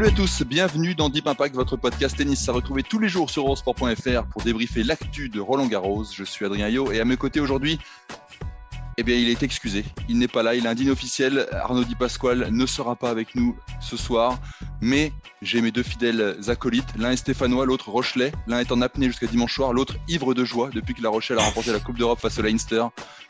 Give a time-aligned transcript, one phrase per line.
[0.00, 3.28] Salut à tous, bienvenue dans Deep Impact, votre podcast tennis à retrouver tous les jours
[3.28, 6.04] sur eurosport.fr pour débriefer l'actu de Roland Garros.
[6.04, 7.78] Je suis Adrien Yo et à mes côtés aujourd'hui,
[8.96, 9.84] eh bien, il est excusé.
[10.08, 11.46] Il n'est pas là, il est un digne officiel.
[11.52, 14.38] Arnaud Di Pasquale ne sera pas avec nous ce soir.
[14.80, 16.96] Mais j'ai mes deux fidèles acolytes.
[16.96, 18.32] L'un est stéphanois, l'autre Rochelet.
[18.46, 21.38] L'un est en apnée jusqu'à dimanche soir, l'autre ivre de joie depuis que La Rochelle
[21.38, 22.86] a remporté la Coupe d'Europe face au Leinster.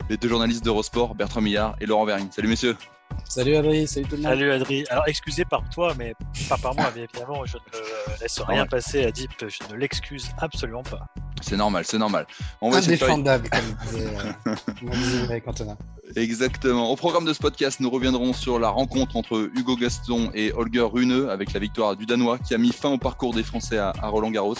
[0.09, 2.29] Les deux journalistes d'Eurosport, Bertrand Millard et Laurent Vergne.
[2.31, 2.77] Salut messieurs.
[3.27, 4.31] Salut Adri, salut tout le monde.
[4.31, 4.85] Salut Adri.
[4.89, 6.13] Alors excusez par toi, mais
[6.49, 7.45] pas par moi, bien évidemment.
[7.45, 9.31] Je ne laisse rien passer à Deep.
[9.39, 11.07] Je ne l'excuse absolument pas.
[11.41, 12.27] C'est normal, c'est normal.
[12.61, 14.09] On va Indéfendable, comme disait,
[15.31, 15.75] euh, Cantona.
[16.15, 16.91] Exactement.
[16.91, 20.81] Au programme de ce podcast, nous reviendrons sur la rencontre entre Hugo Gaston et Holger
[20.91, 23.93] Rune avec la victoire du Danois qui a mis fin au parcours des Français à,
[24.01, 24.55] à Roland Garros.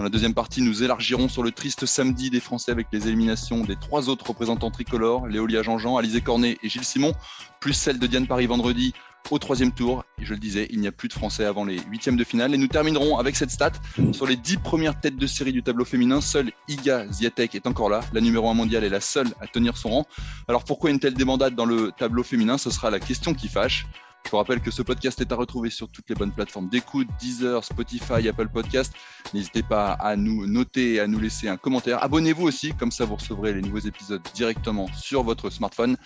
[0.00, 3.64] Dans la deuxième partie, nous élargirons sur le triste samedi des Français avec les éliminations
[3.64, 7.12] des trois autres représentants tricolores, Léolia Jean-Jean, Alizé Cornet et Gilles Simon,
[7.60, 8.94] plus celle de Diane Paris vendredi
[9.30, 10.06] au troisième tour.
[10.18, 12.54] Et je le disais, il n'y a plus de Français avant les huitièmes de finale.
[12.54, 13.72] Et nous terminerons avec cette stat.
[14.12, 17.90] Sur les dix premières têtes de série du tableau féminin, seule Iga Ziatek est encore
[17.90, 18.00] là.
[18.14, 20.06] La numéro un mondiale est la seule à tenir son rang.
[20.48, 22.56] Alors pourquoi une telle débandade dans le tableau féminin?
[22.56, 23.84] Ce sera la question qui fâche.
[24.24, 27.08] Je vous rappelle que ce podcast est à retrouver sur toutes les bonnes plateformes d'écoute,
[27.18, 28.92] Deezer, Spotify, Apple Podcast.
[29.34, 32.02] N'hésitez pas à nous noter et à nous laisser un commentaire.
[32.04, 35.96] Abonnez-vous aussi, comme ça vous recevrez les nouveaux épisodes directement sur votre smartphone.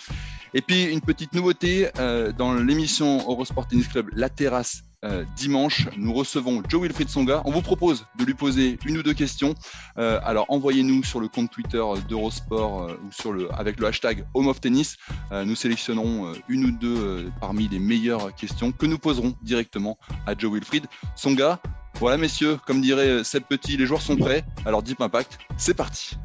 [0.54, 5.89] Et puis une petite nouveauté euh, dans l'émission Eurosport Tennis Club La Terrasse euh, dimanche,
[5.96, 7.42] nous recevons Joe Wilfried Songa.
[7.45, 9.55] On vous propose de lui poser une ou deux questions.
[9.98, 14.24] Euh, alors envoyez-nous sur le compte Twitter d'Eurosport euh, ou sur le, avec le hashtag
[14.34, 14.96] Home of Tennis.
[15.30, 20.52] nous sélectionnerons une ou deux parmi les meilleures questions que nous poserons directement à Joe
[20.52, 20.86] Wilfried
[21.17, 21.61] Songa.
[22.01, 24.45] Voilà messieurs, comme dirait Seb Petit, les joueurs sont prêts.
[24.64, 26.17] Alors Deep Impact, c'est parti.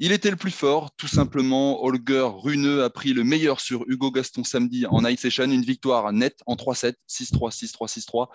[0.00, 1.84] Il était le plus fort, tout simplement.
[1.84, 6.12] Holger Runeux a pris le meilleur sur Hugo Gaston samedi en night session, une victoire
[6.12, 8.28] nette en 3-7, 6-3, 6-3, 6-3.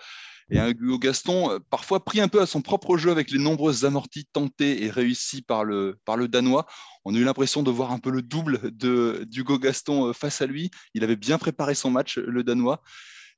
[0.52, 3.84] Et Hugo Gaston, euh, parfois pris un peu à son propre jeu avec les nombreuses
[3.84, 6.66] amorties tentées et réussies par le, par le Danois.
[7.04, 10.46] On a eu l'impression de voir un peu le double d'Hugo Gaston euh, face à
[10.46, 10.70] lui.
[10.94, 12.82] Il avait bien préparé son match, le Danois,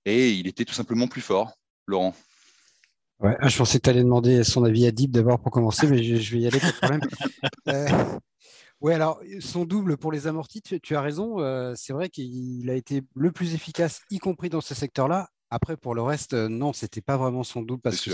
[0.05, 1.53] et il était tout simplement plus fort.
[1.87, 2.15] Laurent.
[3.23, 5.87] Ouais, ah, je pensais que tu allais demander son avis à Deep d'abord pour commencer,
[5.87, 7.01] mais je, vais y aller, pas de problème.
[7.69, 7.89] euh,
[8.81, 11.39] oui, alors son double pour les amortis, tu, as raison.
[11.39, 15.29] Euh, c'est vrai qu'il a été le plus efficace, y compris dans ce secteur-là.
[15.51, 18.11] Après, pour le reste, euh, non, c'était pas vraiment son double parce que,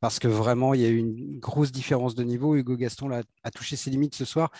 [0.00, 2.56] parce que vraiment, il y a eu une grosse différence de niveau.
[2.56, 4.50] Hugo Gaston a, a touché ses limites ce soir.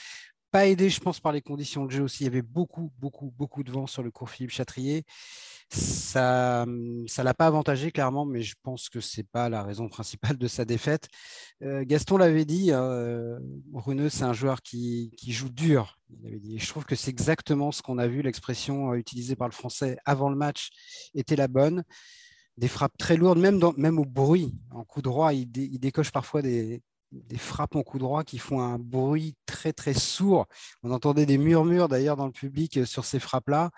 [0.53, 2.25] Pas aidé, je pense, par les conditions de jeu aussi.
[2.25, 5.07] Il y avait beaucoup, beaucoup, beaucoup de vent sur le cours Philippe Chatrier.
[5.71, 9.89] Ça ne l'a pas avantagé clairement, mais je pense que ce n'est pas la raison
[9.89, 11.09] principale de sa défaite.
[11.63, 13.39] Euh, Gaston l'avait dit, euh,
[13.73, 15.99] Runeux, c'est un joueur qui, joue dur.
[16.23, 16.59] Il dit.
[16.59, 19.97] je trouve que c'est exactement ce qu'on a vu, l'expression euh, utilisée par le français
[20.05, 20.69] avant le match
[21.15, 21.83] était la bonne.
[22.59, 24.55] Des frappes très lourdes, même, dans, même au bruit.
[24.71, 28.61] En coup droit, il, il décoche parfois des, des frappes en coup droit qui font
[28.61, 30.47] un bruit très très sourd.
[30.83, 33.71] On entendait des murmures d'ailleurs dans le public euh, sur ces frappes-là.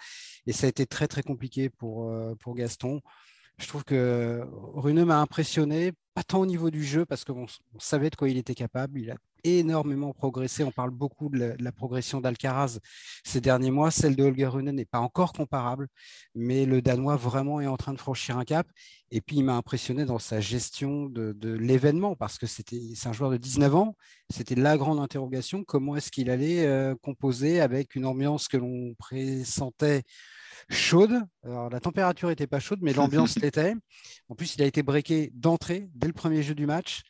[0.47, 3.01] Et ça a été très très compliqué pour, euh, pour Gaston.
[3.59, 7.47] Je trouve que Runeux m'a impressionné, pas tant au niveau du jeu, parce qu'on
[7.79, 8.99] savait de quoi il était capable.
[8.99, 10.65] Il a énormément progressé.
[10.65, 12.81] On parle beaucoup de la, progression d'Alcaraz
[13.25, 13.91] ces derniers mois.
[13.91, 15.89] Celle de Holger Rune n'est pas encore comparable,
[16.35, 18.67] mais le Danois vraiment est en train de franchir un cap.
[19.11, 23.31] Et puis, il m'a impressionné dans sa gestion de, l'événement, parce que c'est un joueur
[23.31, 23.97] de 19 ans.
[24.29, 25.63] C'était la grande interrogation.
[25.63, 30.03] Comment est-ce qu'il allait euh, composer avec une ambiance que l'on pressentait
[30.69, 31.21] chaude?
[31.45, 33.75] Alors, la température n'était pas chaude, mais l'ambiance l'était.
[34.29, 37.03] En plus, il a été breaké d'entrée dès le premier jeu du match.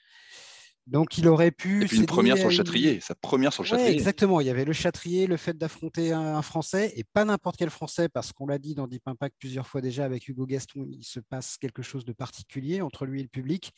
[0.87, 1.85] Donc, il aurait pu.
[1.85, 3.91] Et puis une première sur le Châtrier, sa première sur le Châtrier.
[3.91, 4.41] exactement.
[4.41, 8.09] Il y avait le Châtrier, le fait d'affronter un, Français, et pas n'importe quel Français,
[8.09, 11.21] parce qu'on l'a dit dans Deep Impact plusieurs fois déjà avec Hugo Gaston, il se
[11.21, 13.73] passe quelque chose de particulier entre lui et le public.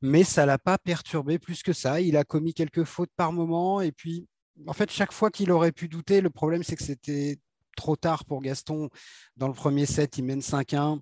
[0.00, 2.00] Mais ça ne l'a pas perturbé plus que ça.
[2.00, 4.26] Il a commis quelques fautes par moment, et puis,
[4.66, 7.36] en fait, chaque fois qu'il aurait pu douter, le problème, c'est que c'était
[7.76, 8.88] trop tard pour Gaston.
[9.36, 11.00] Dans le premier set, il mène 5-1.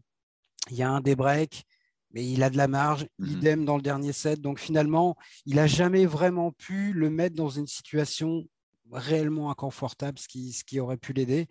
[0.70, 1.64] Il y a un débreak,
[2.12, 3.06] mais il a de la marge.
[3.18, 3.28] Mhm.
[3.28, 4.40] Idem dans le dernier set.
[4.40, 5.16] Donc finalement,
[5.46, 8.46] il n'a jamais vraiment pu le mettre dans une situation
[8.90, 11.48] réellement inconfortable, ce qui, ce qui aurait pu l'aider.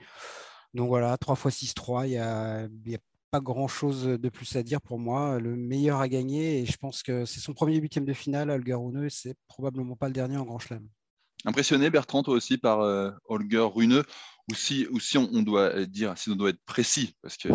[0.74, 3.00] Donc voilà, 3 x 6-3, il n'y a, y a
[3.32, 5.40] pas grand-chose de plus à dire pour moi.
[5.40, 8.74] Le meilleur a gagné et je pense que c'est son premier huitième de finale, Holger
[8.74, 10.88] Rune, c'est probablement pas le dernier en Grand Chelem.
[11.46, 14.04] Impressionné, Bertrand, toi aussi, par euh, Holger Rune,
[14.50, 17.50] ou si, ou si on, doit dire, si on doit être précis, parce que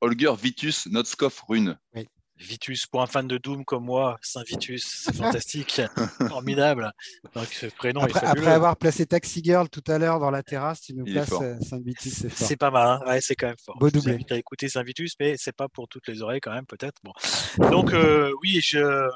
[0.00, 1.78] Holger Vitus Notskov Rune.
[1.94, 2.06] Oui.
[2.40, 5.82] Vitus, pour un fan de Doom comme moi, Saint Vitus, c'est fantastique,
[6.28, 6.92] formidable.
[7.34, 10.80] Donc, ce prénom après, après avoir placé Taxi Girl tout à l'heure dans la terrasse,
[10.80, 12.48] tu nous places euh, Saint Vitus, c'est fort.
[12.48, 13.00] C'est pas mal, hein.
[13.06, 13.78] ouais, c'est quand même fort.
[13.78, 14.18] Beau doublé.
[14.28, 16.98] Je écouter Saint Vitus, mais c'est pas pour toutes les oreilles quand même, peut-être.
[17.04, 17.12] Bon.
[17.70, 19.08] Donc euh, oui, je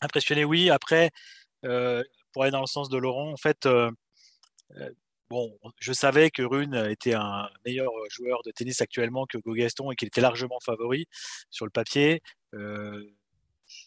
[0.00, 0.70] impressionné, oui.
[0.70, 1.10] Après,
[1.64, 2.02] euh,
[2.32, 3.68] pour aller dans le sens de Laurent, en fait,
[5.78, 10.08] je savais que Rune était un meilleur joueur de tennis actuellement que Gaston et qu'il
[10.08, 11.06] était largement favori
[11.50, 12.22] sur le papier.
[12.54, 13.02] Euh,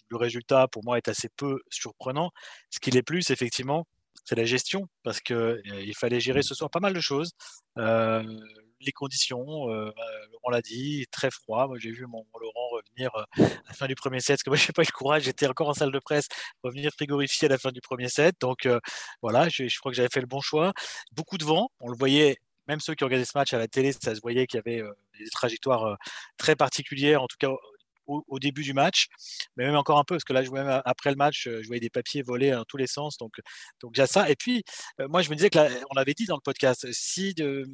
[0.10, 2.32] le résultat, pour moi, est assez peu surprenant.
[2.70, 3.88] Ce qu'il est plus, effectivement,
[4.24, 7.32] c'est la gestion, parce qu'il euh, fallait gérer ce soir pas mal de choses.
[7.78, 8.24] Euh,
[8.82, 9.46] les conditions,
[10.44, 11.68] on l'a dit, très froid.
[11.68, 12.55] Moi, j'ai vu mon, Laurent
[13.02, 13.08] euh,
[13.38, 15.24] à la fin du premier set, parce que moi, je n'ai pas eu le courage,
[15.24, 16.28] j'étais encore en salle de presse,
[16.64, 18.36] revenir frigorifié à la fin du premier set.
[18.40, 18.80] Donc euh,
[19.22, 20.74] voilà, je, crois que j'avais fait le bon choix.
[21.12, 22.38] Beaucoup de vent, on le voyait.
[22.68, 24.84] Même ceux qui regardaient ce match à la télé, ça se voyait qu'il y avait
[25.20, 25.98] des trajectoires
[26.38, 27.50] très particulières, en tout cas
[28.08, 29.08] au, début du match,
[29.56, 31.80] mais même encore un peu, parce que là, je même après le match, je voyais
[31.80, 33.40] des papiers voler dans tous les sens, donc
[33.82, 34.30] donc déjà ça.
[34.30, 34.64] Et puis,
[35.10, 35.60] moi, je me disais que
[35.92, 37.66] on avait dit dans le podcast, si de, euh,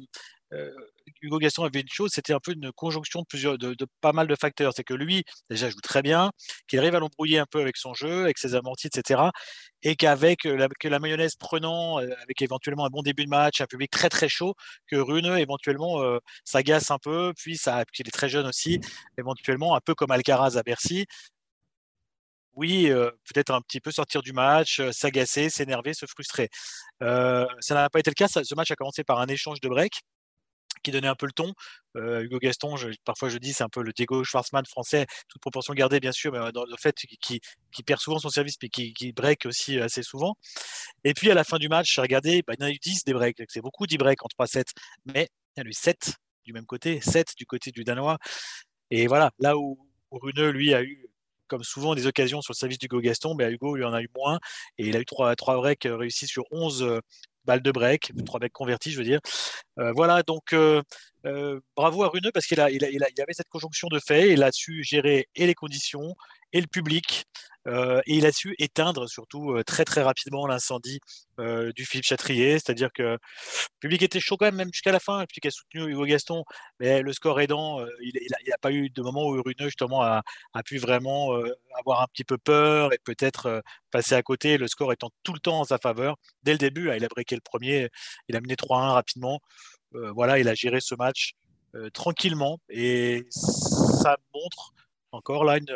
[1.22, 4.26] Hugo Gaston avait une chose, c'était un peu une conjonction de plusieurs, de, pas mal
[4.26, 4.72] de facteurs.
[4.74, 6.32] C'est que lui, déjà, joue très bien,
[6.68, 9.22] qu'il arrive à l'embrouiller un peu avec son jeu, avec ses amortis, etc.
[9.82, 13.30] Et qu'avec euh, la, que la mayonnaise prenant, euh, avec éventuellement un bon début de
[13.30, 14.54] match, un public très très chaud,
[14.88, 16.02] que Rune éventuellement
[16.44, 17.58] s'agace un peu, puis
[17.92, 18.80] qu'il est très jeune aussi,
[19.18, 21.06] éventuellement un peu comme Alcaraz à Bercy,
[22.54, 22.90] oui,
[23.32, 26.48] peut-être un petit peu sortir du match, s'agacer, s'énerver, se frustrer.
[27.00, 28.28] ça n'a pas été le cas.
[28.28, 30.02] ce match a commencé par un échange de break
[30.82, 31.52] qui donnait un peu le ton.
[31.96, 32.74] Euh, Hugo Gaston,
[33.04, 36.32] parfois je dis, c'est un peu le Diego Schwartzmann français, toute proportion gardée bien sûr,
[36.32, 37.40] mais euh, dans le fait qui,
[37.84, 40.34] perd souvent son service, mais qui, break aussi assez souvent.
[41.04, 42.78] Et puis à la fin du match, j'ai regardé, bah, il y en a eu
[42.78, 44.64] 10 des breaks, c'est beaucoup 10 breaks en 3-7,
[45.06, 46.14] mais il y en a eu 7
[46.44, 48.18] du même côté, 7 du côté du Danois.
[48.90, 49.78] Et voilà, là où,
[50.10, 51.08] Runeux, lui, a eu
[51.46, 54.08] comme souvent des occasions sur le service d'Hugo Gaston, mais Hugo lui en a eu
[54.16, 54.38] moins
[54.78, 57.00] et il a eu 3, 3 breaks réussis sur 11
[57.44, 59.20] balle de break, trois mecs convertis, je veux dire.
[59.78, 60.54] Euh, voilà, donc
[61.26, 64.42] euh, euh, bravo à Runeux parce qu'il a, a, avait cette conjonction de faits il
[64.42, 66.14] a su gérer et les conditions
[66.52, 67.24] et le public.
[67.66, 71.00] et il a su éteindre surtout très très rapidement l'incendie
[71.38, 73.18] du Philippe Chatrier, c'est-à-dire que le
[73.80, 76.44] public était chaud quand même, jusqu'à la fin, le public a soutenu Hugo Gaston,
[76.80, 78.12] mais le score aidant, il
[78.48, 80.22] n'a pas eu de moment où Runeux justement a,
[80.52, 81.32] a pu vraiment
[81.78, 85.40] avoir un petit peu peur et peut-être passer à côté, le score étant tout le
[85.40, 86.16] temps en sa faveur.
[86.42, 87.88] Dès le début, hein, il a breaké le premier,
[88.28, 89.40] il a mené 3-1 rapidement.
[90.14, 91.32] Voilà, il a géré ce match
[91.92, 92.58] tranquillement.
[92.68, 94.72] Et ça montre
[95.12, 95.66] encore là une,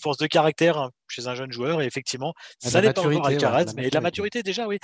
[0.00, 1.82] force de caractère hein, chez un jeune joueur.
[1.82, 4.42] Et effectivement ça n'est pas encore Alcaraz mais la maturité.
[4.42, 4.78] déjà oui.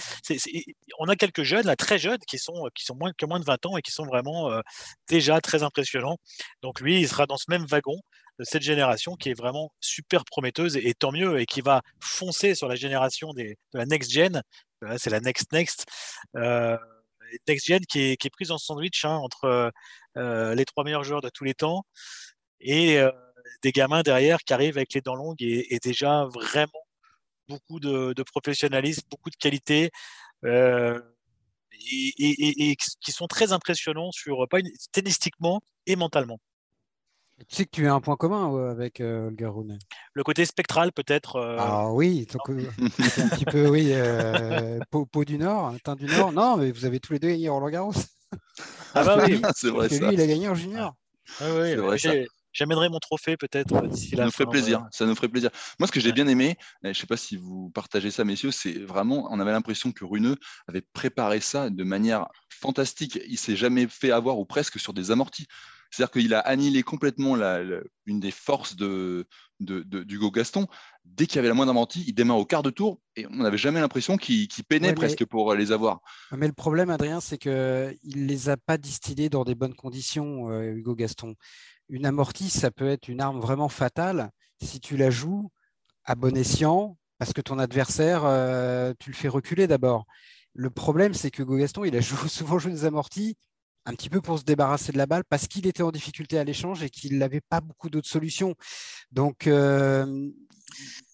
[0.98, 3.44] On a quelques jeunes là très jeunes qui sont qui sont moins que moins de
[3.44, 4.50] 20 ans et qui sont vraiment
[5.08, 6.18] déjà très impressionnants.
[6.62, 7.98] Donc lui il sera dans ce même wagon
[8.38, 12.54] de cette génération qui est vraiment super prometteuse et, tant mieux et qui va foncer
[12.54, 14.42] sur la génération des, de la next gen.
[14.98, 15.86] C'est la next next.
[16.36, 16.76] Euh,
[17.48, 19.72] next gen qui est, qui prise en sandwich hein, entre
[20.16, 21.84] euh, les trois meilleurs joueurs de tous les temps
[22.60, 23.10] et euh,
[23.62, 26.86] des gamins derrière qui arrivent avec les dents longues et, déjà vraiment
[27.48, 29.90] beaucoup de, professionnalisme, beaucoup de qualité.
[30.44, 31.00] Euh,
[31.90, 34.58] et, qui sont très impressionnants sur pas
[34.92, 36.38] tennistiquement et mentalement.
[37.48, 39.50] Tu sais que tu as un point commun avec euh, Olga
[40.14, 41.36] Le côté spectral, peut-être.
[41.36, 43.92] Euh, ah oui, un petit peu, oui,
[44.90, 46.32] peau, du Nord, teint du Nord.
[46.32, 47.92] Non, mais vous avez tous les deux gagné Roland Garros.
[48.94, 50.06] Ah bah oui, c'est vrai ça.
[50.08, 50.94] Lui, il a gagné en junior.
[51.40, 51.98] Ah, oui, vrai,
[52.52, 54.24] J'amènerai mon trophée peut-être euh, d'ici là.
[54.24, 54.86] Ça nous ferait plaisir.
[54.90, 55.50] Ça nous ferait plaisir.
[55.78, 58.50] Moi, ce que j'ai bien aimé, je ne sais pas si vous partagez ça, messieurs,
[58.50, 60.36] c'est vraiment, on avait l'impression que Runeux
[60.68, 63.18] avait préparé ça de manière fantastique.
[63.26, 65.46] Il s'est jamais fait avoir ou presque sur des amortis.
[65.92, 67.60] C'est-à-dire qu'il a annihilé complètement la,
[68.06, 69.26] une des forces de,
[69.60, 70.66] d'Hugo Gaston.
[71.04, 73.36] Dès qu'il y avait la moindre amorti, il démarre au quart de tour et on
[73.42, 76.00] n'avait jamais l'impression qu'il, peinait presque pour les avoir.
[76.32, 80.50] Mais le problème, Adrien, c'est qu'il ne les a pas distillés dans des bonnes conditions,
[80.50, 81.36] euh, Hugo Gaston
[81.92, 84.30] une amortie, ça peut être une arme vraiment fatale
[84.62, 85.50] si tu la joues
[86.04, 90.06] à bon escient, parce que ton adversaire, euh, tu le fais reculer d'abord.
[90.54, 93.36] Le problème, c'est que Gaston, il a souvent joué des amortis
[93.84, 96.44] un petit peu pour se débarrasser de la balle parce qu'il était en difficulté à
[96.44, 98.54] l'échange et qu'il n'avait pas beaucoup d'autres solutions.
[99.10, 100.30] Donc, euh,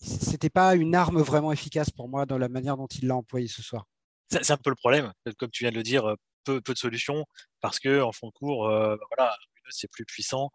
[0.02, 3.16] ce n'était pas une arme vraiment efficace pour moi dans la manière dont il l'a
[3.16, 3.86] employé ce soir.
[4.30, 5.12] c'est un peu le problème.
[5.38, 7.24] Comme tu viens de le dire, peu, peu de solutions
[7.60, 9.36] parce que en fond de cours, voilà,
[9.70, 10.50] c'est plus puissant.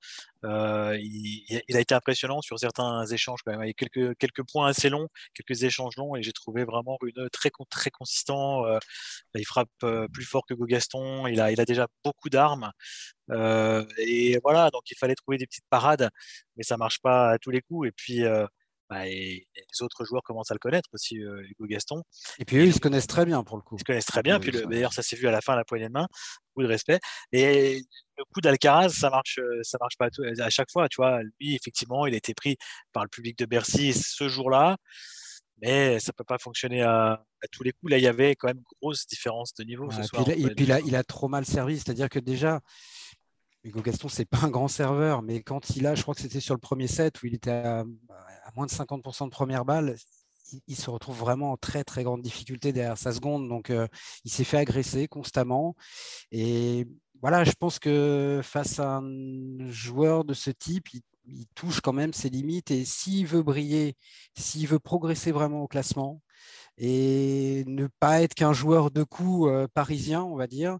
[0.45, 3.63] Euh, il, a été impressionnant sur certains échanges quand même.
[3.63, 6.97] Il y a quelques, quelques points assez longs, quelques échanges longs, et j'ai trouvé vraiment
[7.01, 8.65] Runeux très, très consistant.
[8.65, 8.79] Euh,
[9.35, 11.27] il frappe euh, plus fort que Gogaston.
[11.27, 12.71] Il a, il a déjà beaucoup d'armes.
[13.97, 16.09] et voilà, donc il fallait trouver des petites parades,
[16.57, 17.87] mais ça marche pas à tous les coups.
[17.87, 18.23] Et puis
[18.93, 22.03] bah, et, les autres joueurs commencent à le connaître aussi, Hugo Gaston.
[22.39, 23.75] Et puis eux, ils se connaissent très bien pour le coup.
[23.75, 24.39] Ils se connaissent très bien.
[24.39, 26.07] Puis d'ailleurs, ça s'est vu à la fin à la poignée de main.
[26.49, 26.99] Beaucoup de respect.
[27.31, 27.81] Et
[28.17, 30.09] le coup d'Alcaraz, ça marche, ça marche pas
[30.39, 30.87] à, chaque fois.
[30.89, 32.57] Tu vois, lui, effectivement, il a été pris
[32.91, 34.77] par le public de Bercy ce jour-là.
[35.61, 37.91] Mais ça peut pas fonctionner à, tous les coups.
[37.91, 39.89] Là, il y avait quand même une grosse différence de niveau.
[39.91, 41.79] ce soir, et puis, là, il a trop mal servi.
[41.79, 42.59] C'est-à-dire que déjà,
[43.63, 46.41] Hugo Gaston, c'est pas un grand serveur, mais quand il a, je crois que c'était
[46.41, 47.85] sur le premier set où il était à,
[48.55, 49.95] moins de 50% de première balle,
[50.67, 53.47] il, se retrouve vraiment en très très grande difficulté derrière sa seconde.
[53.47, 53.87] Donc, euh,
[54.25, 55.75] il s'est fait agresser constamment.
[56.31, 56.87] Et
[57.21, 60.89] voilà, je pense que face à un joueur de ce type,
[61.25, 62.71] il touche quand même ses limites.
[62.71, 63.95] Et s'il veut briller,
[64.35, 66.21] s'il veut progresser vraiment au classement,
[66.77, 70.77] et ne pas être qu'un joueur de coups euh, parisien, on va dire,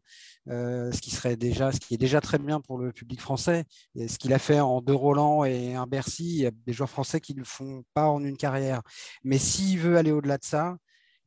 [0.49, 3.65] euh, ce qui serait déjà, est déjà très bien pour le public français.
[3.95, 6.89] Ce qu'il a fait en deux Roland et un Bercy, il y a des joueurs
[6.89, 8.81] français qui ne le font pas en une carrière.
[9.23, 10.77] Mais s'il veut aller au-delà de ça,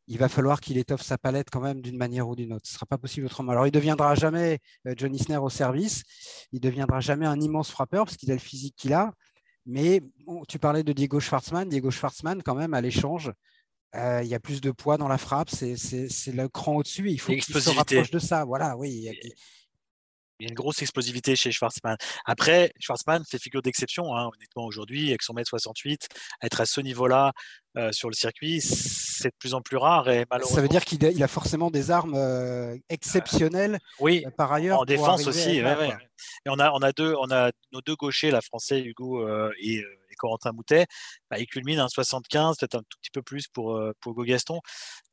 [0.09, 2.67] il va falloir qu'il étoffe sa palette quand même d'une manière ou d'une autre.
[2.67, 3.53] Ce ne sera pas possible autrement.
[3.53, 6.03] Alors, il ne deviendra jamais euh, Johnny Sner au service.
[6.53, 9.13] Il ne deviendra jamais un immense frappeur parce qu'il a le physique qu'il a.
[9.67, 10.01] Mais
[10.49, 11.69] tu parlais de Diego Schwartzmann.
[11.69, 13.33] Diego Schwartzmann, quand même, à l'échange,
[13.95, 15.77] euh, il y a plus de poids dans la frappe, c'est
[16.33, 17.11] le cran au-dessus.
[17.11, 18.45] Il faut qu'il se rapproche de ça.
[18.45, 18.91] Voilà, oui.
[18.91, 19.13] Il y, a,
[20.39, 21.97] une grosse explosivité chez Schwarzman.
[22.27, 26.09] Après, Schwarzman fait figure d'exception, hein, honnêtement, aujourd'hui, avec son mètre 68,
[26.43, 27.33] être à ce niveau-là
[27.79, 30.11] euh, sur le circuit, c'est de plus en plus rare.
[30.11, 33.79] Et Ça veut dire qu'il a, forcément des armes euh, exceptionnelles.
[33.99, 34.81] oui, par ailleurs.
[34.81, 35.57] En défense aussi.
[35.57, 35.65] Et
[36.51, 39.27] on a, on a deux, on a nos deux gauchers, la français Hugo
[39.59, 39.83] et
[40.17, 40.87] Corentin Moutet,
[41.31, 44.25] bah, il culmine à 75, peut-être un tout petit peu plus pour, euh, pour Hugo
[44.25, 44.61] Gaston.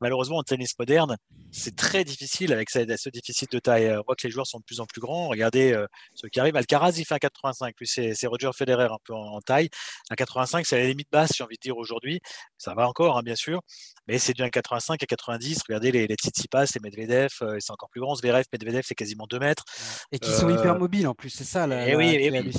[0.00, 1.16] Malheureusement, en tennis moderne,
[1.50, 3.90] c'est très difficile avec ce, déficit de taille.
[3.90, 5.28] On voit que les joueurs sont de plus en plus grands.
[5.28, 6.56] Regardez euh, ceux qui arrivent.
[6.56, 9.68] Alcaraz, il fait un 85, puis c'est Roger Federer un peu en, taille.
[10.10, 12.20] Un 85, c'est la limite basse, j'ai envie de dire aujourd'hui.
[12.58, 13.60] Ça va encore, hein, bien sûr,
[14.06, 15.62] mais c'est du 1,85 à 90.
[15.68, 18.14] Regardez les, les Tsitsipas, les Medvedev, euh, c'est encore plus grand.
[18.14, 19.64] Zverev, Medvedev, c'est quasiment 2 mètres.
[20.12, 22.52] Et qui sont hyper mobiles en plus, c'est ça là, et oui, et oui,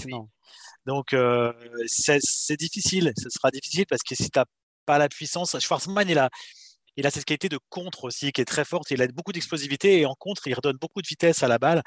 [0.85, 1.51] donc, euh,
[1.87, 3.11] c'est difficile.
[3.17, 4.45] Ce sera difficile parce que si tu n'as
[4.85, 6.29] pas la puissance, Schwarzman, il a,
[6.97, 8.91] il a cette qualité de contre aussi qui est très forte.
[8.91, 11.81] Il a beaucoup d'explosivité et en contre, il redonne beaucoup de vitesse à la balle.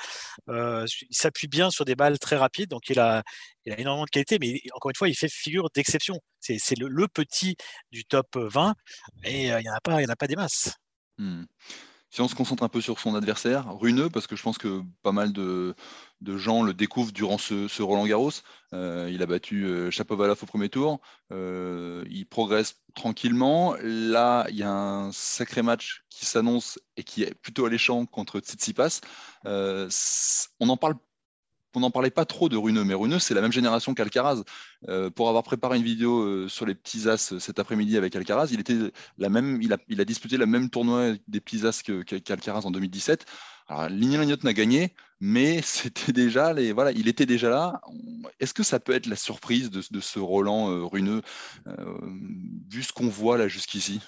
[0.49, 3.23] Euh, il s'appuie bien sur des balles très rapides, donc il a,
[3.65, 4.38] il a énormément de qualité.
[4.41, 6.19] Mais encore une fois, il fait figure d'exception.
[6.41, 7.57] C'est le, petit
[7.91, 8.75] du top 20
[9.25, 10.75] et euh, il n'y en a pas, en a pas des masses.
[11.19, 11.45] Mmh.
[12.11, 14.83] Si on se concentre un peu sur son adversaire, Runeux, parce que je pense que
[15.03, 15.75] pas mal de,
[16.25, 18.31] gens le découvrent durant ce, Roland Garros.
[18.73, 21.00] Euh, il a battu euh, Chapovalov au premier tour.
[21.33, 23.75] Euh, il progresse tranquillement.
[23.83, 28.41] Là, il y a un sacré match qui s'annonce et qui est plutôt alléchant contre
[28.41, 29.00] Tsitsipas.
[29.45, 30.95] on n'en parle
[31.79, 34.43] on n'en parlait pas trop de Runeux, mais Runeux, c'est la même génération qu'Alcaraz.
[34.89, 38.15] Euh, pour avoir préparé une vidéo euh, sur les petits as euh, cet après-midi avec
[38.17, 38.77] Alcaraz, il, était
[39.17, 43.27] la même, il, a, disputé la même tournoi des petits as qu'Alcaraz en 2017.
[43.69, 47.81] Alors, n'a gagné, mais c'était déjà les, voilà, il était déjà là.
[48.41, 51.23] Est-ce que ça peut être la surprise de, de ce Roland Runeux,
[52.71, 54.01] vu ce qu'on voit là jusqu'ici?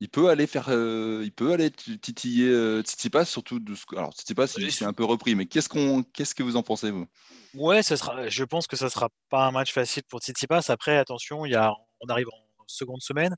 [0.00, 4.12] Il peut aller faire, euh, il peut aller titiller euh, Tsitsipas, surtout de ce alors
[4.12, 7.06] Tsitsipas, il s'est un peu repris, mais qu'est-ce qu'on, qu'est-ce que vous en pensez vous?
[7.54, 10.62] Ouais, ça sera, je pense que ça sera pas un match facile pour Tsitsipas.
[10.68, 13.36] Après, attention, il y a, on arrive en seconde semaine.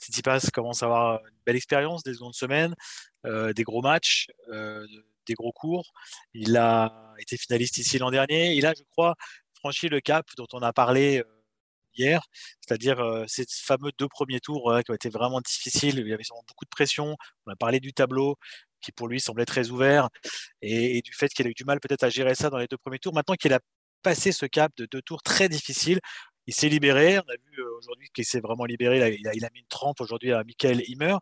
[0.00, 2.74] Tsitsipas commence à avoir une belle expérience des secondes semaines,
[3.26, 5.92] euh, des gros matchs, des gros cours.
[6.32, 8.54] Il a été finaliste ici l'an dernier.
[8.54, 9.14] Il a, je crois,
[9.52, 11.22] franchi le cap dont on a parlé
[12.60, 15.98] c'est-à-dire ces fameux deux premiers tours qui ont été vraiment difficiles.
[15.98, 17.16] Il y avait beaucoup de pression.
[17.46, 18.36] On a parlé du tableau
[18.80, 20.08] qui pour lui semblait très ouvert
[20.62, 22.76] et, du fait qu'il a eu du mal peut-être à gérer ça dans les deux
[22.78, 23.14] premiers tours.
[23.14, 23.60] Maintenant qu'il a
[24.02, 26.00] passé ce cap de deux tours très difficiles,
[26.46, 27.18] il s'est libéré.
[27.18, 29.18] On a vu aujourd'hui qu'il s'est vraiment libéré.
[29.18, 31.16] Il a, mis une trempe aujourd'hui à Michael Himmer.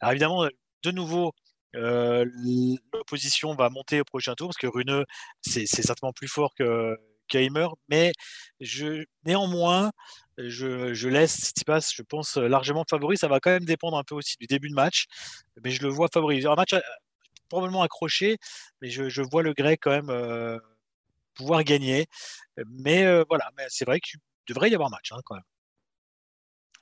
[0.00, 0.48] Alors évidemment,
[0.82, 1.32] de nouveau,
[1.74, 5.04] l'opposition va monter au prochain tour parce que Runeux,
[5.42, 6.96] c'est certainement plus fort que,
[7.88, 8.12] mais
[8.60, 9.90] je, néanmoins,
[10.38, 13.16] je, je laisse passe, je pense, largement favori.
[13.16, 15.06] Ça va quand même dépendre un peu aussi du début de match,
[15.62, 16.46] mais je le vois favori.
[16.46, 16.80] Un match euh,
[17.48, 18.38] probablement accroché,
[18.80, 20.58] mais je, vois le grec quand même euh,
[21.34, 22.06] pouvoir gagner.
[22.66, 25.44] Mais euh, voilà, mais c'est vrai qu'il devrait y avoir match hein, quand même.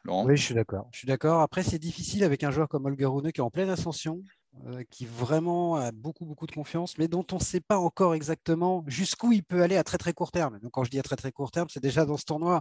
[0.05, 0.25] Laurent?
[0.25, 0.89] Oui, je suis d'accord.
[0.93, 1.41] Je suis d'accord.
[1.41, 4.23] Après, c'est difficile avec un joueur comme Holger Rune qui est en pleine ascension,
[4.67, 8.15] euh, qui vraiment a beaucoup, beaucoup de confiance, mais dont on ne sait pas encore
[8.15, 10.59] exactement jusqu'où il peut aller à très, très court terme.
[10.59, 12.61] Donc, quand je dis à très, très court terme, c'est déjà dans ce tournoi.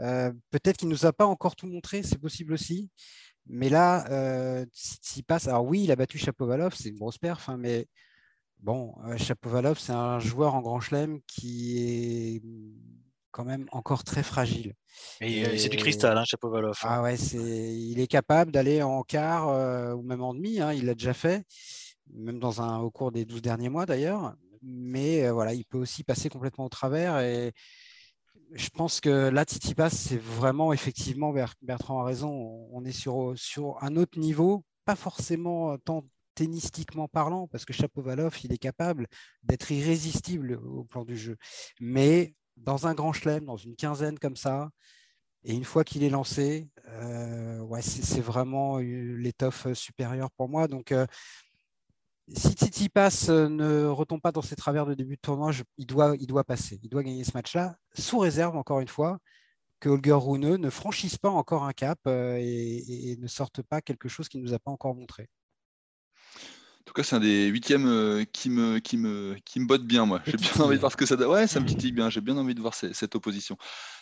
[0.00, 2.90] Euh, peut-être qu'il ne nous a pas encore tout montré, c'est possible aussi.
[3.46, 7.48] Mais là, euh, s'il passe, alors oui, il a battu Chapovalov, c'est une grosse perf,
[7.48, 7.88] hein, mais
[8.60, 12.42] bon, Chapovalov, c'est un joueur en grand chelem qui est
[13.36, 14.72] quand même encore très fragile.
[15.20, 16.78] Et, c'est du cristal, hein, Chapovalov.
[16.82, 16.88] Hein.
[16.88, 20.58] Ah ouais, c'est, il est capable d'aller en quart euh, ou même en demi.
[20.58, 21.44] Hein, il l'a déjà fait,
[22.14, 24.34] même dans un, au cours des 12 derniers mois d'ailleurs.
[24.62, 27.20] Mais euh, voilà, il peut aussi passer complètement au travers.
[27.20, 27.52] Et
[28.54, 33.76] je pense que là, Tsitsipas, c'est vraiment effectivement, Bertrand a raison, on est sur, sur
[33.82, 39.06] un autre niveau, pas forcément tant tennistiquement parlant, parce que Chapovalov, il est capable
[39.42, 41.36] d'être irrésistible au plan du jeu.
[41.80, 44.70] Mais dans un grand chelem, dans une quinzaine comme ça,
[45.48, 50.66] et une fois qu'il est lancé, euh, c'est vraiment l'étoffe supérieure pour moi.
[50.66, 51.06] Donc, euh,
[52.34, 55.86] si Titi passe, euh, ne retombe pas dans ses travers de début de tournoi, il,
[55.86, 56.80] doit, il doit passer.
[56.82, 59.18] Il doit gagner ce match-là, sous réserve, encore une fois,
[59.78, 64.28] que Holger Rune ne franchisse pas encore un cap et, ne sorte pas quelque chose
[64.28, 65.28] qu'il ne nous a pas encore montré.
[66.86, 69.82] En tout cas, c'est un des huitièmes euh, qui me, qui me, qui me botte
[69.82, 70.20] bien, moi.
[70.24, 71.30] J'ai bien envie de voir ce que ça donne.
[71.30, 72.10] Ouais, ça me titille bien.
[72.10, 73.58] J'ai bien envie de voir cette opposition.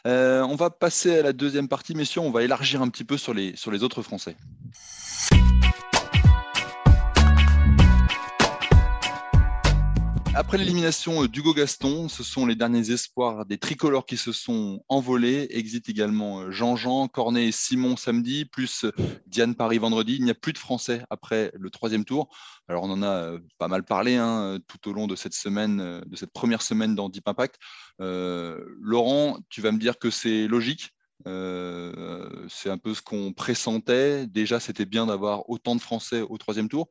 [0.07, 2.21] Euh, on va passer à la deuxième partie, messieurs.
[2.21, 4.37] On va élargir un petit peu sur les, sur les autres Français.
[10.37, 14.83] Après l'élimination euh, d'Hugo Gaston, ce sont les derniers espoirs des tricolores qui se sont
[14.89, 15.47] envolés.
[15.51, 18.91] Exit également euh, Jean-Jean, Cornet et Simon samedi, plus euh,
[19.29, 20.17] Diane Paris vendredi.
[20.17, 22.35] Il n'y a plus de Français après le troisième tour.
[22.67, 26.17] Alors on en a pas mal parlé hein, tout au long de cette semaine, de
[26.17, 27.61] cette première semaine dans Deep Impact.
[28.01, 30.95] Laurent, tu vas me dire que c'est logique.
[31.27, 34.27] c'est un peu ce qu'on pressentait.
[34.27, 36.89] Déjà, c'était bien d'avoir autant de Français au troisième tour.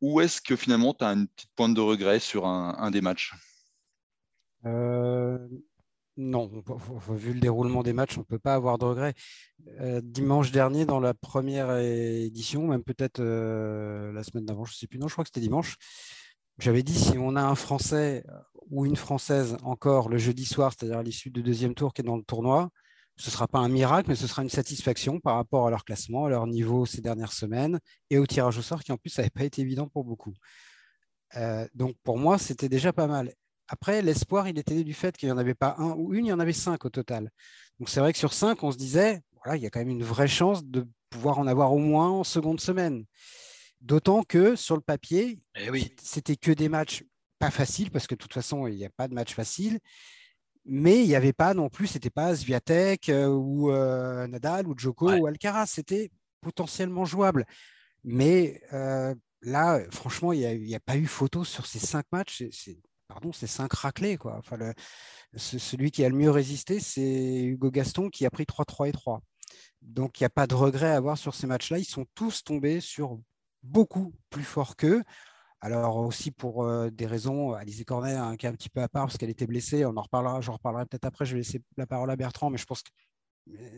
[0.00, 3.34] Ou est-ce que finalement tu as une petite pointe de regret sur un, des matchs?
[4.64, 5.38] Euh,
[6.16, 6.50] Non,
[7.10, 9.14] vu le déroulement des matchs, on ne peut pas avoir de regret.
[9.80, 14.76] Euh, dimanche dernier, dans la première édition, même peut-être euh, la semaine d'avant, je ne
[14.76, 15.76] sais plus, non, je crois que c'était dimanche,
[16.58, 18.24] j'avais dit si on a un Français
[18.70, 22.04] ou une Française encore le jeudi soir, c'est-à-dire à, l'issue du deuxième tour qui est
[22.04, 22.70] dans le tournoi,
[23.18, 25.84] ce ne sera pas un miracle, mais ce sera une satisfaction par rapport à leur
[25.84, 29.16] classement, à leur niveau ces dernières semaines et au tirage au sort qui en plus
[29.18, 30.34] n'avait pas été évident pour beaucoup.
[31.36, 33.34] Euh, donc pour moi, c'était déjà pas mal.
[33.66, 36.28] Après, l'espoir, il était du fait qu'il n'y en avait pas un ou une, il
[36.28, 37.30] y en avait cinq au total.
[37.80, 39.90] Donc c'est vrai que sur cinq, on se disait, voilà, il y a quand même
[39.90, 43.04] une vraie chance de pouvoir en avoir au moins en seconde semaine.
[43.80, 45.94] D'autant que sur le papier, eh oui.
[46.00, 47.02] c'était que des matchs
[47.40, 49.80] pas faciles, parce que de toute façon, il n'y a pas de match facile
[50.68, 54.74] mais il n'y avait pas non plus, c'était pas Sviatek euh, ou euh, Nadal ou
[54.76, 56.10] Djoko ou Alcaraz, c'était
[56.42, 57.46] potentiellement jouable.
[58.04, 62.44] Mais euh, là, franchement, il n'y a, pas eu photo sur ces cinq matchs.
[62.52, 62.78] C'est,
[63.08, 64.18] pardon, c'est cinq raclés.
[64.18, 64.36] Quoi.
[64.36, 64.58] Enfin,
[65.36, 69.22] celui qui a le mieux résisté, c'est Hugo Gaston qui a pris 3-3 et 3.
[69.80, 71.78] Donc, il n'y a pas de regret à avoir sur ces matchs-là.
[71.78, 73.18] Ils sont tous tombés sur
[73.62, 75.02] beaucoup plus fort qu'eux.
[75.60, 79.18] Alors aussi pour des raisons, Alizé Cornet un cas un petit peu à part parce
[79.18, 79.84] qu'elle était blessée.
[79.84, 81.26] On en reparlera, j'en reparlerai peut-être après.
[81.26, 82.90] Je vais laisser la parole à Bertrand, mais je pense que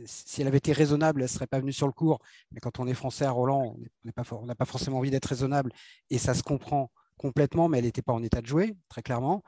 [0.05, 2.19] si elle avait été raisonnable, elle ne serait pas venue sur le cours.
[2.53, 5.73] Mais quand on est français à Roland, on n'a pas, forcément envie d'être raisonnable
[6.11, 9.43] et ça se comprend complètement, mais elle n'était pas en état de jouer, très clairement.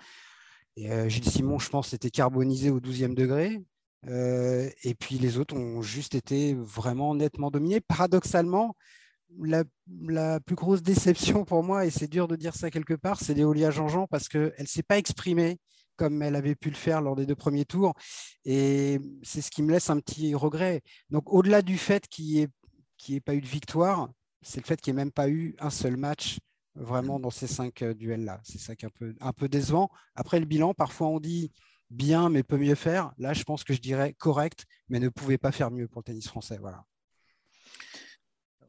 [0.76, 3.62] Gilles Simon, je pense, était carbonisé au 12e degré.
[4.06, 7.80] et puis les autres ont juste été vraiment nettement dominés.
[7.80, 8.76] Paradoxalement,
[9.40, 13.34] la, plus grosse déception pour moi, et c'est dur de dire ça quelque part, c'est
[13.34, 15.58] Léolia Jean-Jean parce qu'elle ne s'est pas exprimée
[15.96, 17.94] comme elle avait pu le faire lors des deux premiers tours.
[18.44, 20.82] Et c'est ce qui me laisse un petit regret.
[21.10, 22.48] Donc, au-delà du fait qu'il
[23.08, 24.08] n'y ait, pas eu de victoire,
[24.40, 26.38] c'est le fait qu'il n'y ait même pas eu un seul match
[26.74, 28.40] vraiment dans ces cinq euh, duels-là.
[28.44, 29.90] C'est ça qui est un peu, un peu décevant.
[30.14, 31.52] Après le bilan, parfois on dit
[31.90, 33.12] bien, mais peut mieux faire.
[33.18, 36.04] Là, je pense que je dirais correct, mais ne pouvait pas faire mieux pour le
[36.04, 36.56] tennis français.
[36.58, 36.84] Voilà.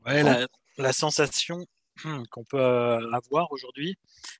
[0.05, 1.65] Ouais, la, sensation
[2.31, 3.95] qu'on peut euh, avoir aujourd'hui,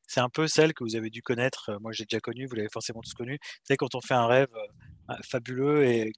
[0.08, 1.70] c'est un peu celle que vous avez dû connaître.
[1.70, 3.40] Euh, moi, j'ai déjà connu, vous l'avez forcément tous connu.
[3.64, 4.54] C'est quand on fait un rêve
[5.10, 6.12] euh, fabuleux et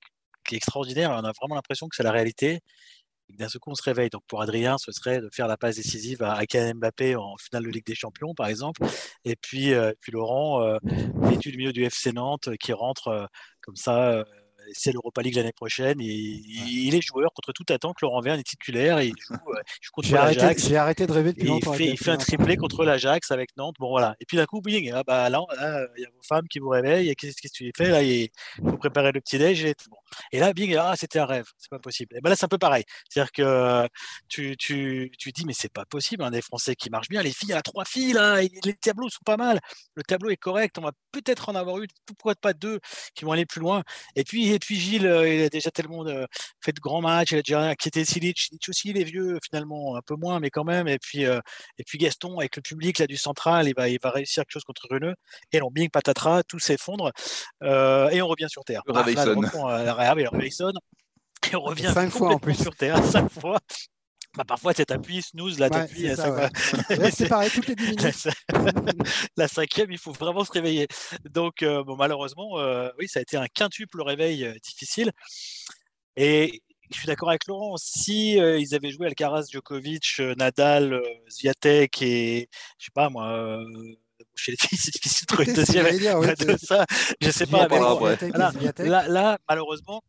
[0.47, 2.62] qui est extraordinaire, on a vraiment l'impression que c'est la réalité.
[3.29, 4.10] D'un seul coup, on se réveille.
[4.10, 7.63] Donc, pour Adrien, ce serait de faire la passe décisive à Kylian Mbappé en finale
[7.63, 8.86] de Ligue des Champions, par exemple.
[9.25, 10.77] Et puis, puis Laurent, euh,
[11.15, 13.27] vêtu du milieu du FC Nantes, qui rentre
[13.62, 14.23] comme ça
[14.73, 15.99] c'est l'Europa League l'année prochaine.
[16.01, 18.01] Et, il est joueur contre toute attente.
[18.01, 19.62] Laurent Verne est titulaire et il joue, euh,
[19.93, 20.67] contre l'Ajax.
[20.67, 21.73] J'ai arrêté de rêver depuis longtemps.
[21.73, 23.75] Il fait, il fait un triplé contre l'Ajax avec Nantes.
[23.80, 24.15] Bon voilà.
[24.19, 25.41] Et puis d'un coup, bing, ah, bah, là,
[25.97, 27.15] il y a vos femmes qui vous réveillent.
[27.15, 29.63] Qu'est-ce que tu fais là Il faut préparer le petit déj.
[29.89, 29.97] Bon.
[30.32, 32.15] Et là, bing, ah, c'était un rêve, c'est pas possible.
[32.17, 32.84] Et ben là, c'est un peu pareil.
[33.10, 33.88] C'est-à-dire que
[34.28, 37.21] tu, tu, tu dis, mais c'est pas possible, un des Français qui marche bien.
[37.21, 39.60] Les filles, il y a trois filles là, les tableaux sont pas mal.
[39.95, 42.80] Le tableau est correct, on va peut-être en avoir eu, pourquoi pas deux
[43.13, 43.84] qui vont aller plus loin.
[44.15, 46.28] Et puis, et puis Gilles, euh, il a déjà tellement de,
[46.63, 50.01] fait de grands matchs, il a déjà inquiété Silic, aussi, il est vieux finalement, un
[50.01, 50.88] peu moins, mais quand même.
[50.88, 51.39] Et puis, euh,
[51.78, 54.54] et puis Gaston, avec le public là du central, il va, il va réussir quelque
[54.54, 55.15] chose contre Runeux.
[55.51, 57.12] Et non, bing, patatras, tout s'effondre.
[57.63, 58.82] Euh, et on revient sur Terre.
[60.13, 60.49] Le
[61.51, 62.55] et on revient cinq fois en plus.
[62.55, 63.59] sur Terre, cinq fois.
[64.35, 67.11] Bah, parfois, tu appuies snooze, là, ouais.
[67.11, 68.27] C'est pareil, toutes les 10 minutes.
[69.37, 70.87] la cinquième, il faut vraiment se réveiller.
[71.29, 75.11] Donc, euh, bon, malheureusement, euh, oui, ça a été un quintuple réveil euh, difficile.
[76.17, 77.77] Et je suis d'accord avec Laurent.
[77.77, 83.59] Si ils avaient joué Alcaraz, Djokovic, Nadal, Zviatek et je sais pas moi,
[84.36, 85.97] chez les filles, c'est difficile de trouver une deuxième.
[85.97, 86.86] Dire, ouais, de ça,
[87.21, 87.67] je sais pas.
[87.67, 90.01] Mais bon, là, là, là, malheureusement,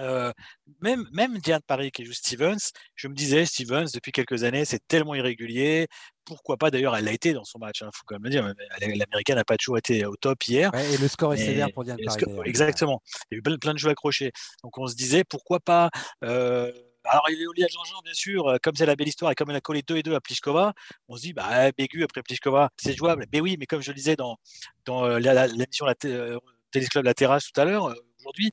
[0.00, 0.32] euh,
[0.80, 4.80] même, même Diane Paris qui joue Stevens, je me disais, Stevens, depuis quelques années, c'est
[4.88, 5.86] tellement irrégulier.
[6.24, 8.30] Pourquoi pas D'ailleurs, elle l'a été dans son match, il hein, faut quand même le
[8.30, 8.42] dire.
[8.80, 10.74] L'américaine n'a pas toujours été au top hier.
[10.74, 12.24] et le score est sévère pour Diane Paris.
[12.44, 13.02] exactement.
[13.30, 14.32] Il y a eu plein, plein, de jeux accrochés.
[14.62, 15.90] Donc on se disait, pourquoi pas
[16.24, 16.72] euh,
[17.04, 19.50] alors, il est à Jean-Jean, bien sûr, euh, comme c'est la belle histoire et comme
[19.50, 20.72] elle a collé 2 et 2 à Pliskova,
[21.08, 23.26] on se dit, bah, Bégu après Pliskova, c'est jouable.
[23.32, 24.38] Mais oui, mais comme je le disais dans,
[24.84, 28.50] dans l'émission la, la, Club La Terrasse tout à l'heure, aujourd'hui,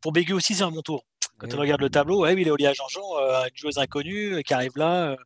[0.00, 1.04] pour Bégu aussi, c'est un bon tour.
[1.42, 4.54] Quand on regarde le tableau, ouais, oui, Léolia Jean-Jean, euh, une joueuse inconnue euh, qui
[4.54, 5.10] arrive là.
[5.10, 5.16] Euh,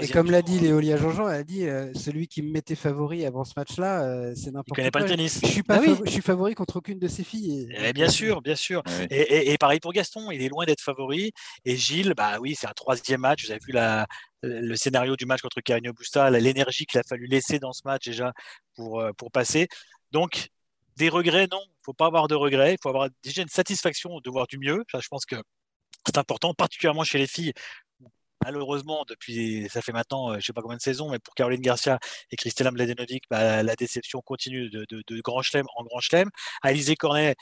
[0.00, 3.44] et comme l'a dit Léolia Jean-Jean, elle a dit celui qui me mettait favori avant
[3.44, 4.74] ce match-là, c'est n'importe quoi.
[4.74, 5.38] Il connaît pas le tennis.
[5.42, 7.68] Je suis, pas je suis favori contre aucune de ses filles.
[7.76, 7.92] Et...
[7.92, 8.82] bien sûr, bien sûr.
[9.10, 11.32] Et, et, pareil pour Gaston, il est loin d'être favori.
[11.66, 13.44] Et Gilles, bah oui, c'est un troisième match.
[13.44, 14.06] Vous avez vu la,
[14.42, 18.06] le scénario du match contre Carino Busta, l'énergie qu'il a fallu laisser dans ce match
[18.06, 18.32] déjà
[18.76, 19.68] pour, pour passer.
[20.10, 20.48] Donc,
[20.96, 21.60] des regrets, non.
[21.62, 22.72] Il ne faut pas avoir de regrets.
[22.74, 24.82] Il faut avoir déjà une satisfaction de voir du mieux.
[24.92, 25.36] je pense que
[26.06, 27.52] c'est important, particulièrement chez les filles.
[28.44, 31.34] Malheureusement, depuis, ça fait maintenant, euh, je ne sais pas combien de saisons, mais pour
[31.34, 31.98] Caroline Garcia
[32.30, 36.30] et Christella Mladenovic, bah, la déception continue de, grand chelem en grand chelem.
[36.62, 37.34] Alizé Cornet,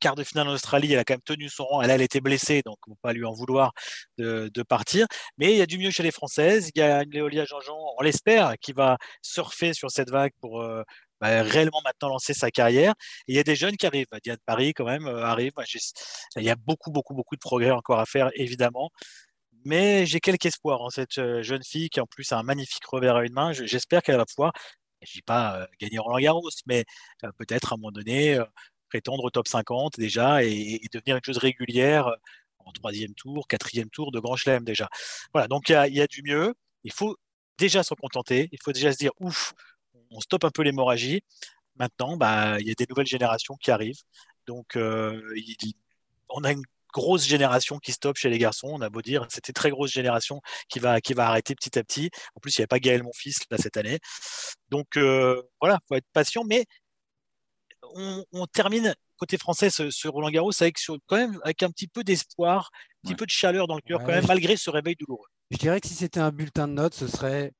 [0.00, 1.82] quart de finale en Australie, elle a quand même tenu son rang.
[1.82, 3.72] Elle, elle était blessée, donc on ne pas lui en vouloir
[4.18, 5.06] de, partir.
[5.38, 6.70] Mais il y a du mieux chez les Françaises.
[6.74, 10.62] Il y a une Léolia Jean-Jean, on l'espère, qui va surfer sur cette vague pour,
[10.62, 10.82] euh,
[11.20, 12.94] bah, réellement maintenant lancer sa carrière.
[13.26, 14.06] Et il y a des jeunes qui arrivent.
[14.22, 15.52] Diane Paris, quand même, euh, arrive.
[16.36, 18.90] il y a beaucoup, beaucoup, beaucoup de progrès encore à faire, évidemment.
[19.64, 22.84] Mais j'ai quelques espoirs en cette euh, jeune fille qui, en plus, a un magnifique
[22.86, 23.52] revers à une main.
[23.52, 24.52] J'espère qu'elle va pouvoir,
[25.02, 26.84] je ne dis pas euh, gagner Roland Garros, mais
[27.38, 28.38] peut-être à un moment donné
[28.88, 32.10] prétendre au top 50 déjà et, devenir une chose régulière
[32.58, 34.88] en troisième tour, quatrième tour de Grand Chelem déjà.
[35.32, 36.54] Voilà, donc il y a, du mieux.
[36.84, 37.16] Il faut
[37.58, 38.48] déjà se contenter.
[38.52, 39.54] Il faut déjà se dire ouf,
[40.10, 41.22] on stoppe un peu l'hémorragie.
[41.76, 44.02] Maintenant, bah, il y a des nouvelles générations qui arrivent.
[44.46, 45.20] Donc, euh,
[46.28, 48.68] on a une grosse génération qui stoppe chez les garçons.
[48.70, 51.78] On a beau dire, c'était une très grosse génération qui va, qui va arrêter petit
[51.78, 52.10] à petit.
[52.34, 53.98] En plus, il n'y avait pas Gaël, mon fils, là, cette année.
[54.70, 56.44] Donc, euh, voilà, il faut être patient.
[56.44, 56.64] Mais
[57.94, 62.70] on, termine côté français ce, Roland Garros avec, quand même, avec un petit peu d'espoir,
[63.04, 65.26] un petit peu de chaleur dans le cœur, quand même, malgré ce réveil douloureux.
[65.50, 67.52] Je dirais que si c'était un bulletin de notes, ce serait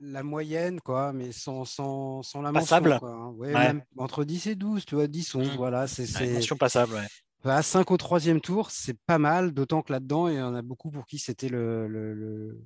[0.00, 2.98] la moyenne, quoi, mais sans, sans, sans la passable.
[3.02, 3.34] Hein.
[3.38, 5.56] Même entre 10 et 12, tu vois, 10, 11, mmh.
[5.56, 5.86] voilà.
[5.86, 6.58] C'est, c'est...
[6.58, 7.62] passable, ouais.
[7.62, 10.90] 5 au troisième tour, c'est pas mal, d'autant que là-dedans, il y en a beaucoup
[10.90, 12.62] pour qui c'était le, le,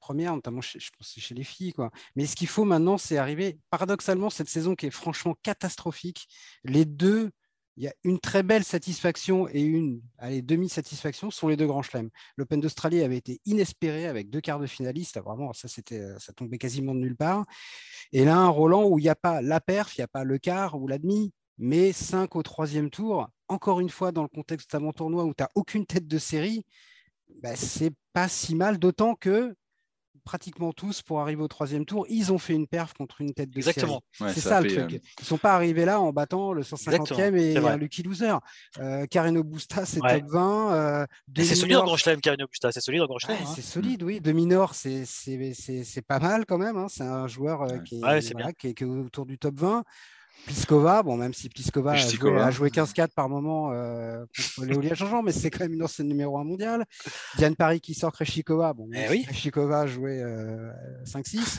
[0.00, 1.72] première, notamment chez, je pense chez les filles.
[1.72, 1.90] Quoi.
[2.16, 6.28] Mais ce qu'il faut maintenant, c'est arriver, paradoxalement, cette saison qui est franchement catastrophique,
[6.64, 7.30] les deux
[7.78, 12.10] il y a une très belle satisfaction et une demi-satisfaction sont les deux grands chelems.
[12.36, 15.16] L'Open d'Australie avait été inespéré avec deux quarts de finalistes.
[15.16, 17.44] Ah, vraiment, euh, ça tombait quasiment de nulle part.
[18.12, 20.24] Et là, un Roland où il n'y a pas la perf, il n'y a pas
[20.24, 23.28] le quart ou la demi, mais cinq au troisième tour.
[23.46, 26.64] Encore une fois, dans le contexte mon tournoi où tu n'as aucune tête de série,
[27.42, 29.54] bah, c'est pas si mal, d'autant que
[30.28, 32.04] pratiquement tous pour arriver au troisième tour.
[32.10, 34.02] Ils ont fait une perf contre une tête de Exactement.
[34.12, 34.92] c'est ça, le truc.
[34.92, 38.34] Euh, Ils sont pas arrivés là en battant le 150e et un lucky loser.
[38.78, 40.74] Euh, Carino Busta, c'est top 20.
[40.74, 42.70] Euh, c'est solide en Grand Chelem, Carino Busta.
[42.72, 43.38] C'est solide en Grand Chelem.
[43.40, 43.52] Hein.
[43.54, 44.20] C'est solide, oui.
[44.20, 45.06] De minor, c'est
[46.06, 46.76] pas mal quand même.
[46.76, 46.88] Hein.
[46.90, 49.82] C'est un joueur qui, est, qui, est, autour du top 20.
[50.46, 55.32] Pliskova, bon, même si Pliskova a joué, 15-4 par moment euh, contre Léolia Jean-Jean, mais
[55.32, 56.84] c'est quand même une ancienne numéro 1 mondiale.
[57.36, 59.24] Diane Paris qui sort Kreshikova, bon, eh oui.
[59.24, 60.22] Kreshikova a joué
[61.04, 61.58] 5-6,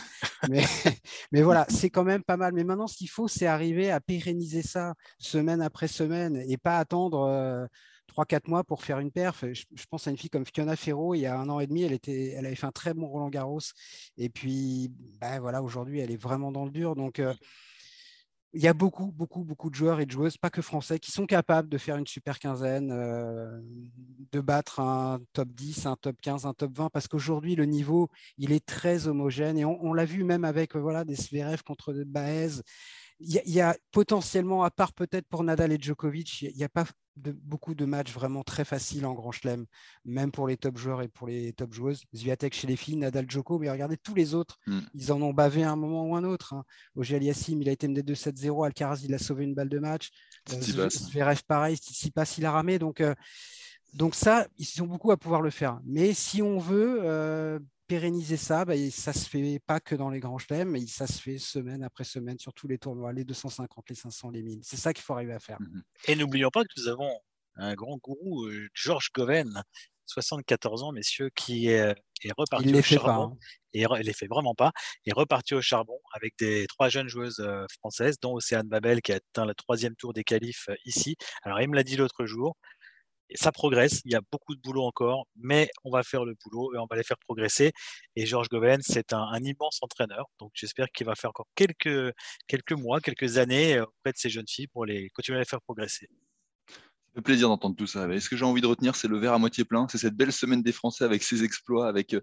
[0.50, 0.64] mais,
[1.32, 2.54] mais voilà, c'est quand même pas mal.
[2.54, 6.78] Mais maintenant, ce qu'il faut, c'est arriver à pérenniser ça semaine après semaine et pas
[6.78, 7.70] attendre.
[8.10, 9.46] 3-4 euh, mois pour faire une perf.
[9.52, 11.84] Je, pense à une fille comme Fiona Ferro, il y a un an et demi,
[11.84, 13.60] elle, était, elle avait fait un très bon Roland Garros.
[14.18, 16.96] Et puis, ben voilà, aujourd'hui, elle est vraiment dans le dur.
[16.96, 17.34] Donc, euh,
[18.54, 21.12] il y a beaucoup, beaucoup, beaucoup de joueurs et de joueuses, pas que français, qui
[21.12, 23.60] sont capables de faire une super quinzaine, euh,
[24.32, 28.10] de battre un top 10, un top 15, un top 20, parce qu'aujourd'hui, le niveau,
[28.38, 29.58] il est très homogène.
[29.58, 32.62] Et on, l'a vu même avec voilà, des Zverev contre Baez.
[33.22, 36.86] Il y, a potentiellement, à part peut-être pour Nadal et Djokovic, il n'y a, pas
[37.18, 39.66] beaucoup de matchs vraiment très faciles en Grand Chelem,
[40.06, 42.04] même pour les top joueurs et pour les top joueuses.
[42.16, 44.80] Zviatek chez les filles, Nadal, Djoko, mais regardez tous les autres, mm.
[44.94, 46.54] ils en ont bavé à un moment ou un autre.
[46.54, 46.64] Hein.
[46.96, 50.12] Yassim, il a été mené 2-7-0, Alcaraz, il a sauvé une balle de match.
[50.54, 51.78] Euh, Zverev, pareil,
[52.16, 52.80] passe, il a ramé.
[52.80, 53.14] Donc, euh,
[53.94, 55.80] donc ça, ils ont beaucoup à pouvoir le faire.
[55.86, 60.20] Mais si on veut euh, pérenniser ça, bah, ça se fait pas que dans les
[60.20, 63.90] grands chelems, mais ça se fait semaine après semaine sur tous les tournois, les 250,
[63.90, 64.60] les 500, les 1000.
[64.64, 65.60] C'est ça qu'il faut arriver à faire.
[65.60, 65.84] Mhm.
[66.08, 67.20] Et n'oublions pas que nous avons
[67.56, 69.64] un grand gourou, euh, Georges Goven,
[70.06, 71.96] 74 ans, messieurs, qui est,
[72.38, 73.34] reparti au charbon.
[73.34, 73.38] Hein.
[73.74, 74.72] Et il les fait vraiment pas.
[75.06, 79.14] est reparti au charbon avec des trois jeunes joueuses euh, françaises, dont Océane Babel qui
[79.14, 81.16] a atteint le troisième tour des qualifs euh, ici.
[81.44, 82.56] Alors il me l'a dit l'autre jour
[83.36, 86.74] ça progresse, il y a beaucoup de boulot encore, mais on va faire le boulot
[86.74, 87.72] et on va les faire progresser.
[88.16, 92.14] Et Georges Goven, c'est un, immense entraîneur, donc j'espère qu'il va faire encore quelques,
[92.48, 95.46] quelques mois, quelques années euh, auprès de ces jeunes filles pour les continuer à les
[95.46, 96.10] faire progresser
[97.20, 98.08] fait plaisir d'entendre tout ça.
[98.12, 99.88] Et ce que j'ai envie de retenir, c'est le verre à moitié plein.
[99.92, 101.88] C'est cette belle semaine des Français avec ses exploits.
[101.88, 102.22] Avec, euh,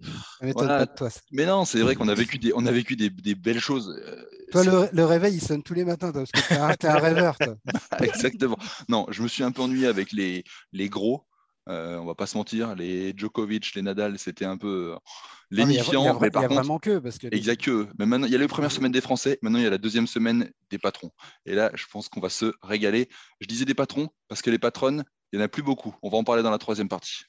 [1.33, 3.95] Mais non, c'est vrai qu'on a vécu des, on a vécu des, belles choses.
[4.03, 7.37] Euh, toi, le, réveil, il sonne tous les matins, parce que t'es un, un rêveur.
[7.39, 7.57] Toi.
[8.01, 8.59] Exactement.
[8.89, 11.27] Non, je me suis un peu ennuyé avec les, les gros.
[11.69, 14.99] Euh, on va pas se mentir, les Djokovic, les Nadal, c'était un peu euh,
[15.51, 16.03] lénifiant.
[16.03, 17.89] Il y a, vraiment que parce que exact que.
[17.99, 19.39] Mais maintenant, il y a les premières semaines des Français.
[19.43, 21.11] Maintenant, il y a la deuxième semaine des patrons.
[21.45, 23.09] Et là, je pense qu'on va se régaler.
[23.41, 25.03] Je disais des patrons parce que les patronnes,
[25.33, 25.93] il y en a plus beaucoup.
[26.03, 27.25] On va en parler dans la troisième partie.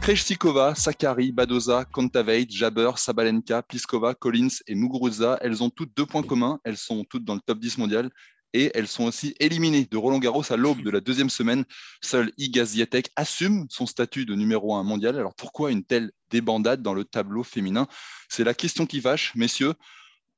[0.00, 6.22] Krejcikova, Sakari, Badoza, Kontaveit, Jabber, Sabalenka, Pliskova, Collins et Muguruza, elles ont toutes deux points
[6.22, 6.58] communs.
[6.64, 8.10] Elles sont toutes dans le top 10 mondial
[8.52, 11.64] et elles sont aussi éliminées de Roland Garros à l'aube de la deuxième semaine.
[12.02, 15.16] Seul Iga Swiatek assume son statut de numéro un mondial.
[15.16, 17.86] Alors pourquoi une telle débandade dans le tableau féminin?
[18.28, 19.74] C'est la question qui vache, messieurs.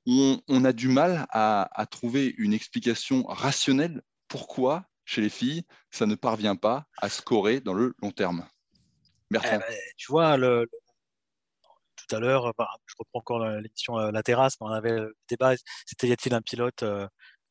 [0.06, 6.14] On, a du mal à, trouver une explication rationnelle pourquoi chez les filles ça ne
[6.14, 8.46] parvient pas à scorer dans le long terme?
[9.30, 9.56] Bertrand.
[9.56, 14.54] Eh ben, tu vois, tout à l'heure, bah, je reprends encore l'émission euh, La Terrasse,
[14.60, 15.54] mais on avait le débat,
[15.86, 17.06] c'était y a-t-il un pilote euh,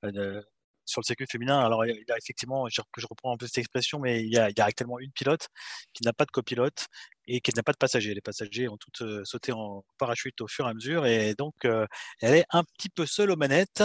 [0.05, 0.41] euh,
[0.85, 1.59] sur le circuit féminin.
[1.59, 4.37] Alors, il y a effectivement, je, je reprends un peu cette expression, mais il y
[4.37, 5.47] a, il y a actuellement une pilote
[5.93, 6.87] qui n'a pas de copilote
[7.29, 8.13] et qui n'a pas de passagers.
[8.13, 11.53] Les passagers ont toutes euh, sauté en parachute au fur et à mesure et donc
[11.65, 11.85] euh,
[12.21, 13.83] elle est un petit peu seule aux manettes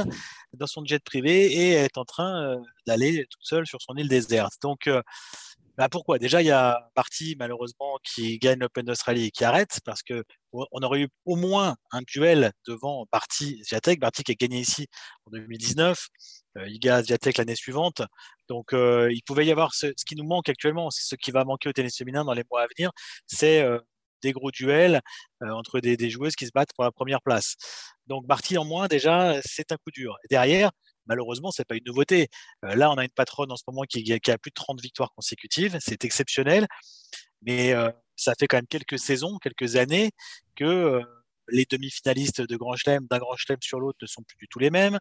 [0.54, 4.08] dans son jet privé et elle est en train d'aller toute seule sur son île
[4.08, 4.54] déserte.
[4.62, 4.88] Donc,
[5.76, 6.18] bah pourquoi?
[6.20, 10.22] Déjà, il y a Barty, malheureusement, qui gagne l'Open d'Australie et qui arrête parce que
[10.52, 13.98] on aurait eu au moins un duel devant Barty Ziatek.
[13.98, 14.86] Barty qui a gagné ici
[15.26, 16.06] en 2019,
[16.58, 18.02] euh, Iga Ziatek l'année suivante.
[18.48, 21.68] Donc, euh, il pouvait y avoir ce, qui nous manque actuellement, ce qui va manquer
[21.68, 22.90] au tennis féminin dans les mois à venir,
[23.26, 23.78] c'est euh,
[24.22, 25.00] des gros duels
[25.42, 27.56] euh, entre des, des, joueuses qui se battent pour la première place.
[28.06, 30.16] Donc, Barty en moins, déjà, c'est un coup dur.
[30.30, 30.70] Derrière,
[31.06, 32.28] malheureusement, c'est pas une nouveauté.
[32.64, 34.80] Euh, là, on a une patronne en ce moment qui, qui, a plus de 30
[34.80, 35.76] victoires consécutives.
[35.80, 36.66] C'est exceptionnel.
[37.42, 40.10] Mais euh, ça fait quand même quelques saisons, quelques années
[40.56, 41.02] que euh,
[41.48, 44.58] les demi-finalistes de Grand Chelem, d'un Grand Chelem sur l'autre, ne sont plus du tout
[44.58, 44.98] les mêmes.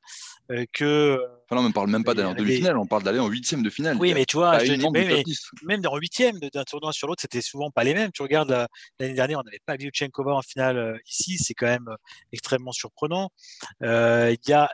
[0.73, 3.63] que, enfin, on ne parle même pas d'aller en demi-finale, on parle d'aller en huitième
[3.63, 3.97] de finale.
[3.99, 5.23] Oui, mais tu vois, je dis, mais,
[5.63, 8.11] même dans huitième d'un tournoi sur l'autre, c'était souvent pas les mêmes.
[8.11, 8.67] Tu regardes
[8.99, 11.89] l'année dernière, on n'avait pas Vyuchenkova en finale ici, c'est quand même
[12.31, 13.29] extrêmement surprenant.
[13.81, 14.69] Il y a,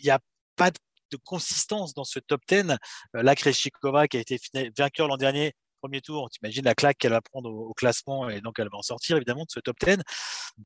[0.00, 0.18] y a
[0.56, 0.70] pas
[1.10, 2.76] de consistance dans ce top 10.
[3.16, 4.38] Euh, Kreshikova, qui a été
[4.76, 5.52] vainqueur l'an dernier,
[5.86, 8.78] premier tour, tu imagines la claque qu'elle va prendre au, classement et donc elle va
[8.78, 9.98] en sortir évidemment de ce top 10.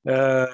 [0.07, 0.47] Euh,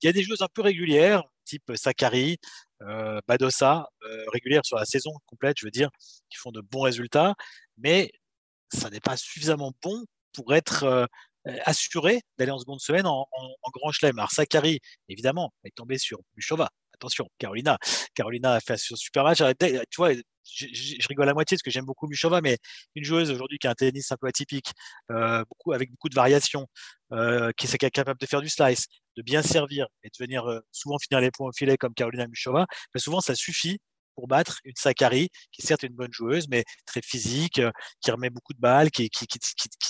[0.00, 2.38] il y a des joueuses un peu régulières, type Sakari,
[2.82, 3.86] euh, Badosa,
[4.32, 5.90] régulières sur la saison complète, je veux dire,
[6.30, 7.34] qui font de bons résultats,
[7.76, 8.10] mais
[8.72, 11.06] ça n'est pas suffisamment bon pour être
[11.66, 13.26] assuré d'aller en seconde semaine en,
[13.74, 14.18] grand chelem.
[14.18, 17.78] Alors Sakari, évidemment, est tombé sur Buchova, attention, Carolina.
[18.14, 19.38] Carolina a fait un super match.
[19.38, 20.12] Tu vois,
[20.44, 22.58] je, rigole à moitié parce que j'aime beaucoup Muchova, mais
[22.94, 24.72] une joueuse aujourd'hui qui a un tennis un peu atypique,
[25.10, 26.66] euh, beaucoup, avec beaucoup de variations,
[27.12, 30.60] euh, qui est capable de faire du slice, de bien servir et de venir euh,
[30.72, 33.78] souvent finir les points au filet comme Carolina Muchova, mais souvent ça suffit
[34.14, 37.60] pour battre une Sakari, qui est certes une bonne joueuse, mais très physique,
[38.00, 39.08] qui remet beaucoup de balles, qui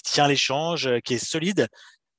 [0.04, 1.66] tient l'échange, qui est solide,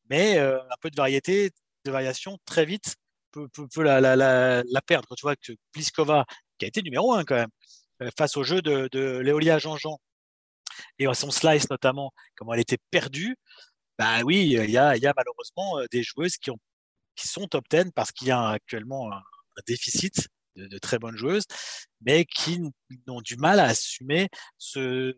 [0.10, 1.52] mais un peu de variété,
[1.86, 2.95] de variation très vite
[3.31, 5.07] peut, la, la, la, perdre.
[5.07, 6.25] Quand tu vois que Pliskova,
[6.57, 7.49] qui a été numéro un quand même,
[8.01, 9.99] euh, face au jeu de, de Léolia Jean-Jean,
[10.99, 13.35] et à son slice notamment, comment elle était perdue,
[13.97, 16.59] bah oui, il y a, y a malheureusement euh, des joueuses qui ont
[17.19, 19.21] qui sont top 10 parce qu'il y a actuellement un,
[19.67, 21.43] déficit de, très bonnes joueuses,
[21.99, 22.61] mais qui
[23.07, 25.13] ont du mal à assumer ce,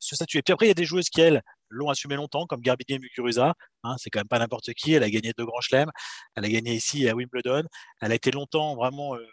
[0.00, 0.38] ce statut.
[0.38, 2.98] Et puis après, il y a des joueuses qui, elles, l'ont assumé longtemps, comme Garbinier
[2.98, 3.54] Muguruza.
[3.82, 4.92] Hein, c'est quand même pas n'importe qui.
[4.92, 5.90] Elle a gagné deux grands chelems.
[6.34, 7.64] Elle a gagné ici à Wimbledon.
[8.00, 9.26] Elle a été longtemps vraiment euh,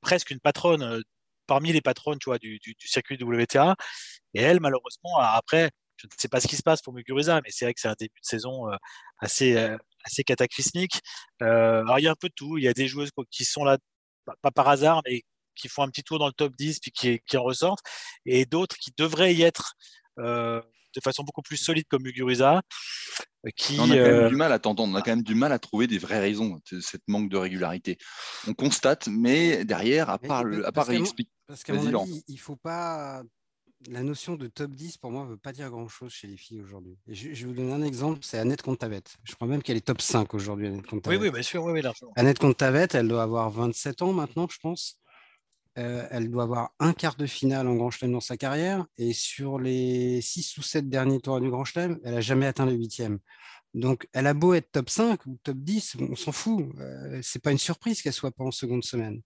[0.00, 1.00] presque une patronne euh,
[1.46, 3.76] parmi les patronnes tu vois, du, circuit WTA.
[4.34, 7.50] Et elle, malheureusement, après, je ne sais pas ce qui se passe pour Muguruza, mais
[7.50, 8.76] c'est vrai que c'est un début de saison euh,
[9.18, 9.56] assez,
[10.04, 11.00] assez cataclysmique.
[11.40, 12.58] alors, il y a un peu de tout.
[12.58, 13.78] Il y a des joueuses qui sont là,
[14.42, 15.22] pas par hasard, mais
[15.54, 17.84] qui font un petit tour dans le top 10 puis qui en ressortent,
[18.26, 19.74] et d'autres qui devraient y être
[20.94, 22.62] de façon beaucoup plus solide comme Muguruza.
[23.56, 25.34] Qui, on a quand même euh, du mal à t'entendre, on a quand même du
[25.34, 27.98] mal à trouver des vraies raisons de cette manque de régularité.
[28.48, 31.30] On constate, mais derrière, à part, le, à part réexpliquer.
[31.46, 33.22] Parce qu'à mon avis, il faut pas.
[33.90, 36.62] La notion de top 10, pour moi, ne veut pas dire grand-chose chez les filles
[36.62, 36.96] aujourd'hui.
[37.06, 39.16] Je, vais vous donner un exemple, c'est Annette Contavette.
[39.24, 41.90] Je crois même qu'elle est top 5 aujourd'hui, Annette Oui, oui, bien sûr, oui, oui,
[42.16, 44.98] Annette Contavette, elle doit avoir 27 ans maintenant, je pense.
[45.76, 48.86] Euh, elle doit avoir un quart de finale en Grand Chelem dans sa carrière.
[48.96, 52.66] Et sur les 6 ou 7 derniers tours du Grand Chelem, elle n'a jamais atteint
[52.66, 53.18] le huitième.
[53.74, 56.64] Donc, elle a beau être top 5 ou top 10, on s'en fout.
[56.78, 59.20] Euh, c'est pas une surprise qu'elle soit pas en seconde semaine.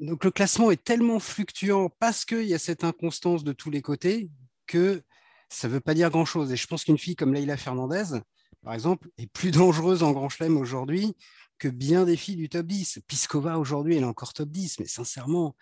[0.00, 3.82] Donc, le classement est tellement fluctuant parce qu'il y a cette inconstance de tous les
[3.82, 4.30] côtés
[4.66, 5.02] que
[5.48, 6.52] ça ne veut pas dire grand-chose.
[6.52, 8.20] Et je pense qu'une fille comme Leila Fernandez,
[8.62, 11.16] par exemple, est plus dangereuse en Grand Chelem aujourd'hui
[11.60, 13.00] que bien des filles du top 10.
[13.06, 15.54] Piskova, aujourd'hui, elle est encore top 10, mais sincèrement,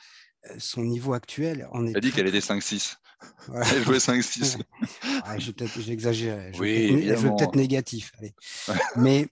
[0.46, 1.92] euh, son niveau actuel en est.
[1.94, 2.96] Elle dit qu'elle était 5-6.
[3.74, 4.62] Elle jouait 5-6.
[5.80, 6.52] J'ai exagéré.
[6.54, 8.12] Je oui, peut peut-être négatif.
[8.96, 9.26] mais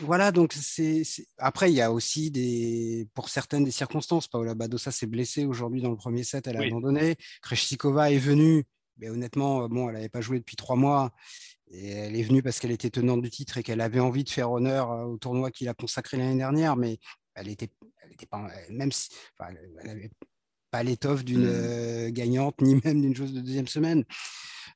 [0.00, 1.02] voilà, donc c'est.
[1.36, 4.26] Après, il y a aussi des, pour certaines des circonstances.
[4.26, 7.16] Paola Badosa s'est blessée aujourd'hui dans le premier set, elle a abandonné.
[7.42, 8.64] Kreshikova est venue,
[8.96, 11.12] mais honnêtement, bon, elle n'avait pas joué depuis trois mois.
[11.70, 14.30] Et elle est venue parce qu'elle était tenante du titre et qu'elle avait envie de
[14.30, 16.98] faire honneur euh, au tournoi qu'il a consacré l'année dernière, mais
[17.34, 17.70] elle était,
[18.02, 19.08] elle était pas, même si,
[19.40, 20.10] elle n'avait
[20.70, 21.52] pas l'étoffe d'une mmh.
[21.54, 24.04] euh, gagnante ni même d'une chose de deuxième semaine.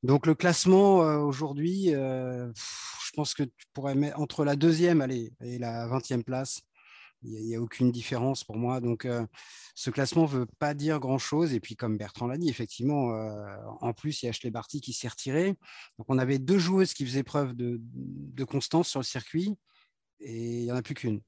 [0.02, 5.32] Donc le classement euh, aujourd'hui, je pense que tu pourrais mettre entre la deuxième allez,
[5.42, 6.62] et la vingtième place,
[7.22, 8.80] il n'y a, aucune différence pour moi.
[8.80, 9.26] Donc, euh,
[9.74, 11.54] ce classement ne veut pas dire grand-chose.
[11.54, 14.80] Et puis, comme Bertrand l'a dit, effectivement, euh, en plus, il y a Ashley Barty
[14.80, 15.54] qui s'est retiré.
[15.98, 17.80] Donc, on avait deux joueuses qui faisaient preuve de,
[18.44, 19.56] constance sur le circuit
[20.20, 21.20] et il n'y en a plus qu'une.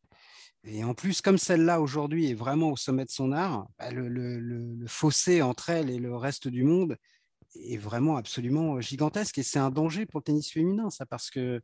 [0.64, 4.84] Et en plus, comme celle-là aujourd'hui est vraiment au sommet de son art, bah, le,
[4.86, 6.96] fossé entre elle et le reste du monde
[7.54, 9.38] est vraiment absolument gigantesque.
[9.38, 11.60] Et c'est un danger pour le tennis féminin, ça, parce que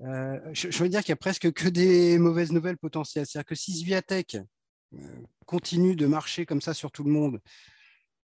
[0.00, 3.26] euh, je, veux dire qu'il n'y a presque que des mauvaises nouvelles potentielles.
[3.26, 4.36] C'est-à-dire que si Sviatek
[4.94, 4.98] euh,
[5.46, 7.40] continue de marcher comme ça sur tout le monde.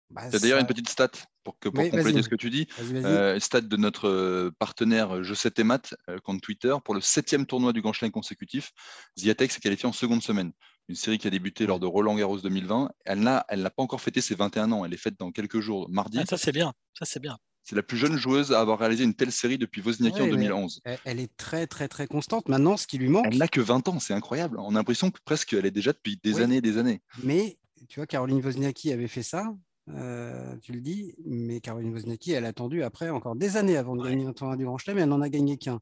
[0.10, 1.10] Bah, c'est d'ailleurs une petite stat
[1.43, 2.67] pour, que, pour compléter ce que tu dis.
[2.80, 7.73] Euh, stat de notre partenaire Je sais tes maths, compte Twitter, pour le septième tournoi
[7.73, 8.71] du Grand Chelem consécutif,
[9.17, 10.52] Sviatek s'est qualifié en seconde semaine.
[10.89, 12.91] Une série qui a débuté lors de Roland Garros 2020.
[13.06, 14.86] Elle n'a elle pas encore fêté ses 21 ans.
[14.86, 16.19] Elle est faite dans quelques jours, mardi.
[16.19, 16.73] Ah, ça, c'est bien.
[16.93, 17.39] Ça, c'est bien.
[17.63, 20.82] C'est la plus jeune joueuse à avoir réalisé une telle série depuis Wozniacki en 2011.
[21.06, 22.49] Elle, est très, très, très constante.
[22.49, 23.26] Maintenant, ce qui lui manque.
[23.28, 24.58] Elle n'a que 20 ans, c'est incroyable.
[24.60, 27.02] On a l'impression que presque elle est déjà depuis des années et des années.
[27.23, 29.54] Mais, tu vois, Caroline Wozniacki avait fait ça,
[29.89, 33.95] euh, tu le dis, mais Caroline Wozniacki, elle a attendu après encore des années avant
[33.95, 35.80] de gagner un tournoi du Grand Chelem, mais elle n'en a gagné qu'un.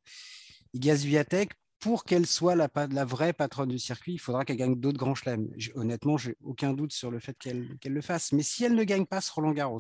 [0.74, 4.76] Iga Swiatek, pour qu'elle soit la, la, vraie patronne du circuit, il faudra qu'elle gagne
[4.76, 5.50] d'autres grands chelems.
[5.76, 8.32] Honnêtement, j'ai aucun doute sur le fait qu'elle le fasse.
[8.34, 9.80] Mais si elle ne gagne pas ce Roland Garros,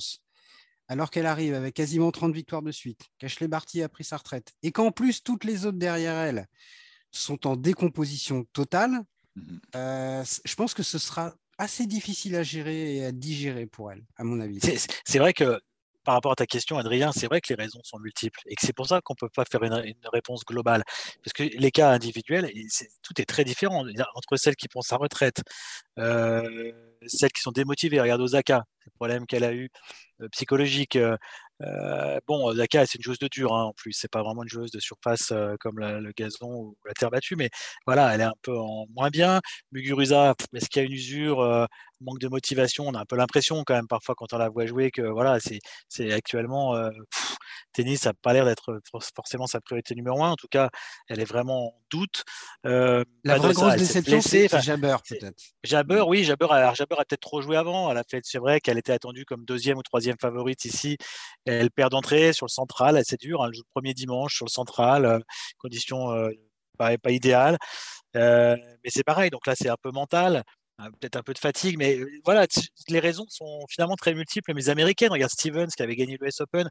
[0.91, 4.51] alors qu'elle arrive avec quasiment 30 victoires de suite, qu'Ashley Barty a pris sa retraite,
[4.61, 6.47] et qu'en plus toutes les autres derrière elle
[7.11, 8.99] sont en décomposition totale,
[9.37, 9.61] mhm.
[9.77, 14.03] euh, je pense que ce sera assez difficile à gérer et à digérer pour elle,
[14.17, 14.59] à mon avis.
[15.05, 15.61] C'est vrai que
[16.03, 18.65] par rapport à ta question, Adrien, c'est vrai que les raisons sont multiples et que
[18.65, 20.83] c'est pour ça qu'on ne peut pas faire une, réponse globale.
[21.23, 22.49] Parce que les cas individuels,
[23.03, 23.85] tout est très différent
[24.15, 25.41] entre celles qui prennent sa retraite,
[25.99, 26.71] euh,
[27.05, 28.01] celles qui sont démotivées.
[28.01, 29.69] Regarde Osaka, le problème qu'elle a eu
[30.21, 30.95] euh, psychologique.
[30.95, 31.17] Euh,
[31.63, 33.93] euh, bon, Zaka, c'est une joueuse de dur hein, en plus.
[33.93, 37.49] C'est pas vraiment une joueuse de surface comme le gazon ou la terre battue, mais
[37.85, 39.41] voilà, elle est un peu en moins bien.
[39.71, 41.67] Muguruza, est-ce qu'il y a une usure,
[42.01, 42.87] manque de motivation?
[42.87, 45.37] On a un peu l'impression quand même parfois quand on la voit jouer que voilà,
[45.89, 46.75] c'est actuellement
[47.73, 48.79] tennis, ça n'a pas l'air d'être
[49.15, 50.31] forcément sa priorité numéro un.
[50.31, 50.69] En tout cas,
[51.07, 52.23] elle est vraiment en doute.
[52.63, 55.37] la vraie grosse déception, c'est Jabber peut-être.
[55.63, 57.91] Jabber, oui, Jabber, a, Jabber a peut-être trop joué avant.
[57.91, 60.97] Elle a fait, c'est vrai qu'elle était attendue comme deuxième ou troisième favorite ici.
[61.51, 63.43] Elle perd d'entrée sur le central, c'est dur.
[63.43, 65.19] Hein, le premier dimanche sur le central, euh,
[65.57, 66.29] conditions euh,
[66.77, 67.57] pas, idéales.
[68.15, 70.43] Euh, mais c'est pareil, donc là c'est un peu mental.
[70.99, 72.47] peut-être un peu de fatigue, mais voilà,
[72.89, 74.51] les raisons sont finalement très multiples.
[74.53, 76.69] Mais les américaines, regarde Stevens qui avait gagné l'US Open,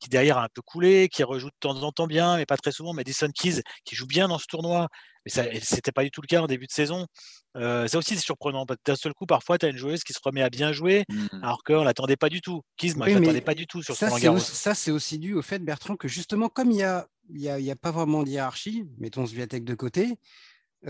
[0.00, 2.56] qui derrière a un peu coulé, qui rejoue de temps en temps bien, mais pas
[2.56, 2.92] très souvent.
[2.94, 4.88] Madison Keys qui joue bien dans ce tournoi,
[5.28, 7.06] mais ça c'était pas du tout le cas en début de saison.
[7.54, 8.66] ça aussi c'est surprenant.
[8.84, 11.42] D'un seul coup, parfois, tu as une joueuse qui se remet à bien jouer, mmh.
[11.42, 12.62] alors qu'on l'attendait pas du tout.
[12.76, 15.42] Keys, moi, je l'attendais pas du tout sur ça, Roland Ça, c'est aussi dû au
[15.42, 18.28] fait, Bertrand, que justement, comme il y a, y, a, y a pas vraiment de
[18.28, 20.18] hiérarchie, mettons Sviatek de côté,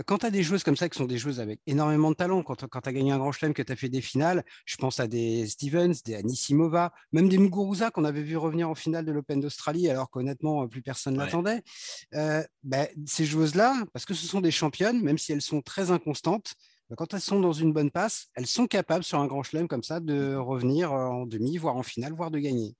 [0.05, 2.43] quand tu as des joueuses comme ça qui sont des joueuses avec énormément de talent,
[2.43, 4.99] quand, tu as gagné un grand chelem, que tu as fait des finales, je pense
[4.99, 9.11] à des Stevens, des Anisimova, même des Muguruza qu'on avait vu revenir en finale de
[9.11, 11.63] l'Open d'Australie alors qu'honnêtement plus personne ne l'attendait.
[12.11, 16.53] Ben, ces joueuses-là, parce que ce sont des championnes, même si elles sont très inconstantes,
[16.89, 19.67] ben, quand elles sont dans une bonne passe, elles sont capables sur un grand chelem
[19.67, 22.75] comme ça de revenir en demi, voire en finale, voire de gagner.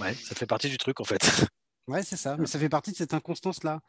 [0.00, 1.46] Ouais, ça fait partie du truc en fait.
[1.88, 2.36] Ouais, c'est ça.
[2.36, 3.80] Mais ça fait partie de cette inconstance-là.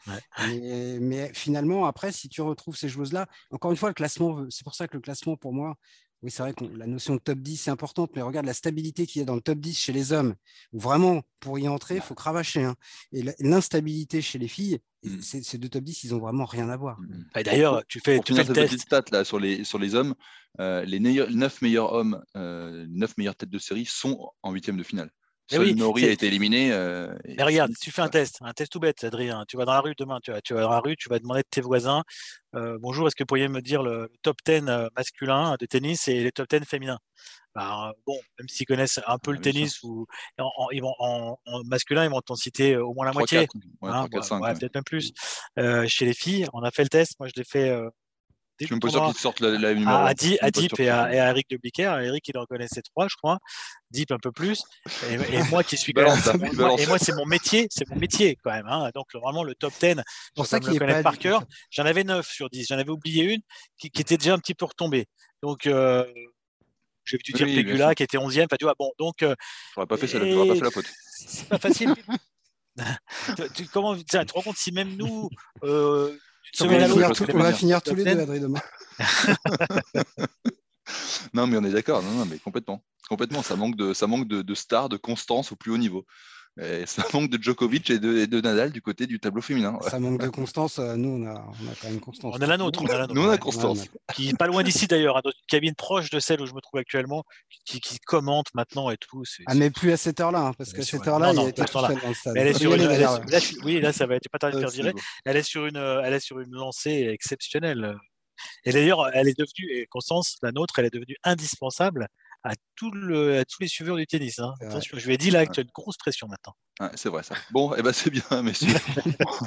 [1.01, 4.75] Mais, finalement, après, si tu retrouves ces joueuses-là, encore une fois, le classement, c'est pour
[4.75, 5.77] ça que le classement, pour moi,
[6.23, 9.05] oui, c'est vrai que la notion de top 10 c'est importante, mais regarde la stabilité
[9.05, 10.33] qu'il y a dans le top 10 chez les hommes,
[10.73, 12.63] où vraiment, pour y entrer, il faut cravacher.
[12.63, 12.75] Hein.
[13.11, 15.21] Et l'instabilité chez les filles, mmh.
[15.21, 16.99] ces deux top 10, ils n'ont vraiment rien à voir.
[16.99, 17.25] Mmh.
[17.35, 18.79] Et d'ailleurs, tu fais, tu fais le test.
[18.79, 20.15] stat là, sur, les, sur les hommes,
[20.59, 24.83] euh, les 9 meilleurs hommes, euh, 9 meilleures têtes de série sont en huitième de
[24.83, 25.11] finale.
[25.49, 26.73] Seul oui, Nori a été éliminé.
[26.73, 29.45] Euh, mais regarde, tu fais un test, un test tout bête, Adrien.
[29.47, 31.19] Tu vas dans la rue demain, tu vas, tu vas dans la rue, tu vas
[31.19, 32.03] demander de tes voisins
[32.55, 36.09] euh, Bonjour, est-ce que vous pourriez me dire le top 10 euh, masculin de tennis
[36.09, 36.99] et les top 10 féminins?
[37.55, 40.05] Ben, Bon, même s'ils connaissent un peu ah, le tennis, ou
[40.37, 43.47] en, masculin, ils vont t'en citer au moins la moitié.
[43.83, 45.13] Hein, peut-être même plus.
[45.87, 47.13] chez les filles, on a fait le test.
[47.19, 47.73] Moi, je l'ai fait
[48.59, 49.91] je suis même pas sûr qu'ils sortent la, la numéro.
[49.91, 51.99] À, à, Deep et à, et à, Eric de Blicker.
[52.03, 53.39] Eric, il en connaissait trois, je crois.
[53.91, 54.63] Deep un peu plus.
[55.09, 56.03] Et, moi qui suis quand
[56.37, 56.51] même.
[56.79, 58.67] et moi, c'est mon métier, c'est mon métier quand même.
[58.67, 58.89] Hein.
[58.95, 59.95] Donc, vraiment, le top 10,
[60.35, 61.43] pour ça qu'il connaît par cœur.
[61.69, 62.67] J'en avais 9 sur 10.
[62.69, 63.41] J'en avais oublié une
[63.77, 65.05] qui, qui, était déjà un petit peu retombée.
[65.43, 66.05] Donc, euh,
[67.05, 68.45] j'ai vu dire oui, Pegula qui était 11e.
[68.45, 69.23] Enfin, tu vois, bon, donc.
[69.23, 69.35] Euh,
[69.75, 70.91] j'aurais pas fait ça, pas fait la faute.
[71.03, 71.95] C'est pas facile.
[73.55, 75.29] tu, comment, tu te rends compte si même nous,
[75.63, 76.15] euh,
[76.61, 78.61] on va, finir, tous les deux, Adrien, demain.
[81.33, 82.03] non, mais on est d'accord.
[82.03, 82.83] Non, non, mais complètement.
[83.09, 83.41] Complètement.
[83.41, 86.05] Ça manque de, ça manque de, de stars, de constance au plus haut niveau.
[86.59, 89.77] Et ça manque de Djokovic et de, Nadal du côté du tableau féminin.
[89.81, 90.79] Ça manque de constance.
[90.79, 92.35] Euh, nous, on a, on a quand même constance.
[92.37, 92.81] On a la nôtre.
[92.81, 93.87] On a la Nous, on a constance.
[94.13, 96.61] Qui est pas loin d'ici d'ailleurs, dans une cabine proche de celle où je me
[96.61, 97.23] trouve actuellement,
[97.65, 99.23] qui, commente maintenant et tout.
[99.45, 101.99] Ah, mais plus à cette heure-là, hein, parce qu'à cette heure-là, il était tout seul
[102.01, 102.33] dans le stade.
[102.37, 103.19] Elle est sur une, là,
[103.63, 104.93] oui, là, ça va être pas tard de faire virer.
[105.25, 107.97] Elle est sur une, elle est sur une lancée exceptionnelle.
[108.65, 112.07] Et d'ailleurs, elle est devenue, et Constance, la nôtre, elle est devenue indispensable
[112.47, 114.39] à, tout le, à tous les suiveurs du tennis.
[114.39, 114.53] Hein.
[114.93, 116.53] je lui ai dit là que tu as une grosse pression maintenant.
[116.95, 117.35] c'est vrai ça.
[117.51, 118.73] Bon, et eh ben, c'est bien, messieurs.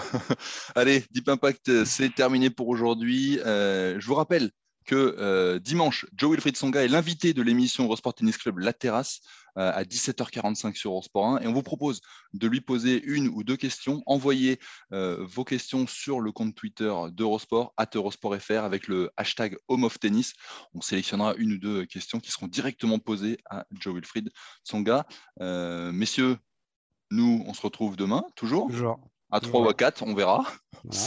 [0.75, 3.39] Allez, Deep Impact, euh, c'est terminé pour aujourd'hui.
[3.41, 4.51] Euh, je vous rappelle
[4.85, 9.21] que euh, dimanche, Joe Wilfried Songa est l'invité de l'émission Eurosport Tennis Club La Terrasse
[9.57, 12.01] euh, à 17h45 sur Eurosport 1 et on vous propose
[12.33, 14.03] de lui poser une ou deux questions.
[14.07, 14.59] Envoyez
[14.93, 19.99] euh, vos questions sur le compte Twitter d'Eurosport, at EurosportFR avec le hashtag Home of
[19.99, 20.35] Tennis.
[20.75, 24.31] On sélectionnera une ou deux questions qui seront directement posées à Joe Wilfried
[24.65, 25.07] Songa.
[25.39, 26.37] messieurs,
[27.11, 28.69] nous, on se retrouve demain, toujours.
[28.69, 29.01] Toujours
[29.31, 30.45] à 3 ou à 4, on verra.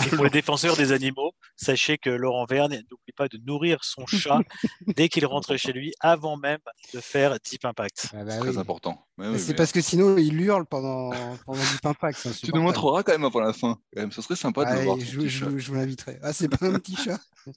[0.06, 4.06] Et pour les défenseurs des animaux, sachez que Laurent Verne n'oublie pas de nourrir son
[4.06, 4.40] chat
[4.96, 6.60] dès qu'il rentre chez lui, avant même
[6.94, 8.10] de faire Deep Impact.
[8.14, 9.06] Ah bah très important.
[9.38, 11.12] c'est parce que sinon, il hurle pendant,
[11.46, 12.40] pendant Deep Impact.
[12.44, 13.80] Tu nous montreras quand même avant la fin.
[13.94, 14.12] Quand même.
[14.12, 15.00] Ce serait sympa de le voir.
[15.00, 16.20] Je, je, je vous l'inviterai.
[16.22, 17.20] Ah, c'est pas un petit chat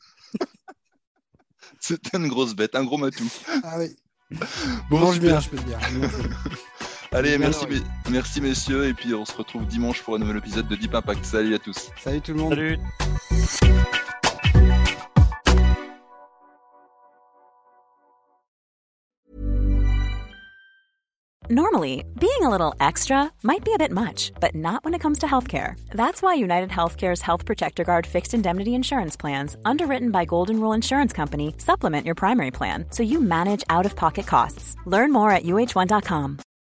[1.81, 3.31] C'est une grosse bête, un gros matou.
[3.62, 3.95] Ah oui.
[4.91, 5.79] Bon, mange bien, je peux te dire.
[7.13, 7.67] Allez, merci,
[8.11, 11.25] merci messieurs, et puis on se retrouve dimanche pour un nouvel épisode de Deep Impact.
[11.25, 11.91] Salut à tous.
[11.99, 12.55] Salut tout le monde.
[12.55, 12.79] Salut.
[21.49, 25.21] Normally, being a little extra might be a bit much, but not when it comes
[25.21, 25.79] to healthcare.
[25.93, 30.73] That's why United Healthcare's Health Protector Guard fixed indemnity insurance plans, underwritten by Golden Rule
[30.73, 34.75] Insurance Company, supplement your primary plan so you manage out of pocket costs.
[34.87, 36.39] Learn more at uh1.com.